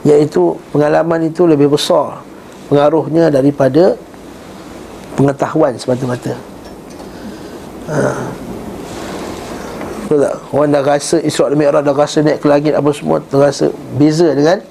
[0.05, 2.21] Iaitu pengalaman itu lebih besar
[2.69, 3.97] Pengaruhnya daripada
[5.17, 6.37] Pengetahuan semata-mata
[7.89, 8.13] ha.
[10.05, 10.33] Betul tak?
[10.53, 14.29] Orang dah rasa Isra' dan Mi'raj dah rasa naik ke langit apa semua Terasa beza
[14.37, 14.61] dengan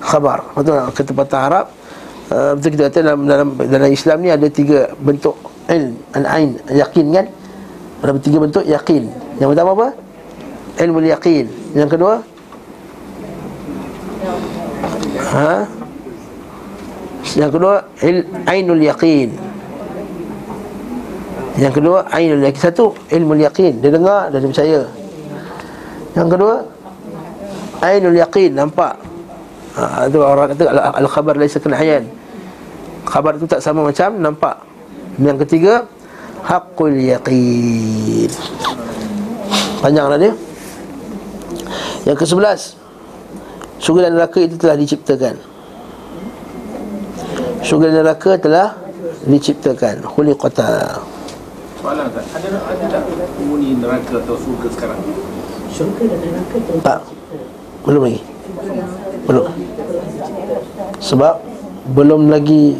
[0.00, 0.88] khabar Betul tak?
[0.96, 1.66] Kata patah Arab
[2.30, 5.36] uh, kita kata dalam, dalam, dalam Islam ni ada tiga bentuk
[5.68, 5.94] ilm.
[6.14, 7.26] Al-ain, yakin kan?
[8.00, 9.02] Ada tiga bentuk yakin.
[9.36, 9.88] Yang pertama apa?
[10.80, 11.44] Ilmu yakin.
[11.76, 12.14] Yang kedua?
[15.30, 15.68] Ha?
[17.38, 19.30] Yang kedua il, Ainul yaqin
[21.54, 24.80] Yang kedua Ainul yaqin Satu Ilmu yaqin Dia dengar dan dia percaya.
[26.18, 26.54] Yang kedua
[27.86, 28.98] Ainul yaqin Nampak.
[29.78, 32.10] Ha, Itu orang kata al- Al-khabar laisa kenahyan
[33.10, 34.62] Khabar itu tak sama macam Nampak.
[35.18, 35.82] Yang ketiga
[36.46, 38.30] Haqqul yaqin.
[39.82, 40.32] Panjanglah dia.
[42.06, 42.60] Yang ke sebelas
[43.82, 45.34] Syurga dan neraka itu telah diciptakan.
[47.66, 48.78] Syurga dan neraka telah
[49.26, 50.04] diciptakan.
[50.06, 51.00] Khuliqata.
[51.80, 53.02] Soalan Ustaz, ada ada tak
[53.40, 55.00] penghuni neraka atau surga sekarang?
[56.84, 57.00] Tak.
[57.88, 58.20] Belum lagi.
[59.24, 59.48] Belum.
[61.00, 61.34] Sebab
[61.90, 62.78] Belum lagi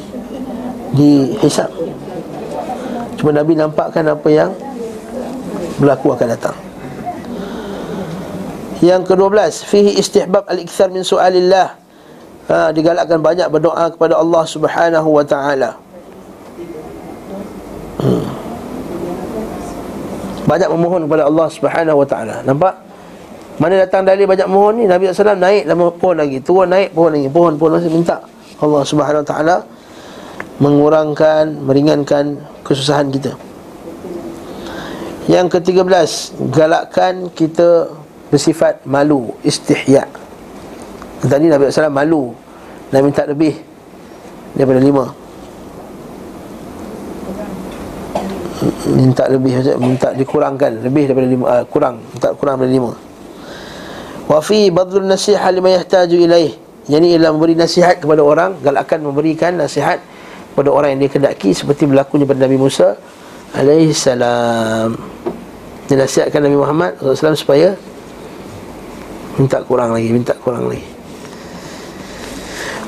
[0.96, 1.70] Dihisap
[3.20, 4.50] Cuma Nabi nampakkan apa yang
[5.80, 6.56] Berlaku akan datang.
[8.84, 11.72] Yang ke-12 Fihi istihbab al-ikthar min su'alillah.
[12.52, 15.70] Ha, Digalakkan banyak berdoa kepada Allah subhanahu wa ta'ala.
[18.00, 18.24] Hmm.
[20.44, 22.44] Banyak memohon kepada Allah subhanahu wa ta'ala.
[22.44, 22.74] Nampak?
[23.60, 24.84] Mana datang dalil banyak mohon ni?
[24.88, 26.40] Nabi SAW naik lama pohon lagi.
[26.44, 27.28] Turun naik pohon lagi.
[27.28, 28.20] Pohon pohon masih minta.
[28.60, 29.56] Allah subhanahu wa ta'ala
[30.60, 33.32] Mengurangkan Meringankan kesusahan kita.
[35.26, 36.10] Yang ke-13
[36.52, 37.88] Galakkan kita
[38.28, 40.06] Bersifat malu Istihya.
[41.24, 42.36] Tadi Nabi SAW malu
[42.92, 43.56] Dan minta lebih
[44.54, 45.04] Daripada lima.
[48.92, 52.92] Minta lebih Minta dikurangkan Lebih daripada lima uh, Kurang Minta kurang daripada lima.
[54.30, 56.54] Wa fi badlun nasihat lima yahtaju ilaih
[56.86, 59.98] ialah memberi nasihat kepada orang Galakkan memberikan nasihat
[60.52, 62.98] Kepada orang yang dia kedaki Seperti berlakunya pada Nabi Musa
[63.50, 64.94] Alaihi salam.
[65.90, 67.74] Dia nasihatkan Nabi Muhammad SAW supaya
[69.34, 70.86] Minta kurang lagi Minta kurang lagi.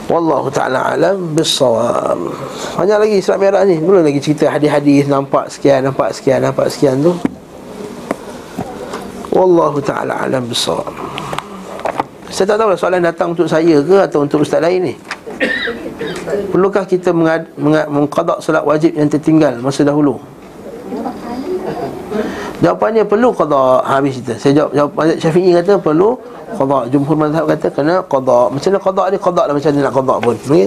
[0.07, 2.19] Wallahu ta'ala alam Bissawab.
[2.79, 3.83] Banyak lagi Isra Mi'raj ni.
[3.83, 7.15] Belum lagi cerita hadis-hadis Nampak sekian Nampak sekian Nampak sekian tu.
[9.33, 10.93] Wallahu ta'ala alam bissawab.
[12.29, 14.95] Saya tak tahu lah soalan datang untuk saya ke Atau untuk ustaz lain ni
[16.33, 20.17] Perlukah kita mengad, mengad, mengqadak solat wajib yang tertinggal masa dahulu?
[22.63, 24.39] Jawapannya perlu qada habis kita.
[24.39, 26.15] Saya jawab jawab mazhab Syafi'i kata perlu
[26.55, 26.79] qada.
[26.95, 28.39] Jumhur mazhab kata kena qada.
[28.55, 30.37] Macam mana qada ni qada lah macam mana nak qada pun.
[30.47, 30.67] Okey.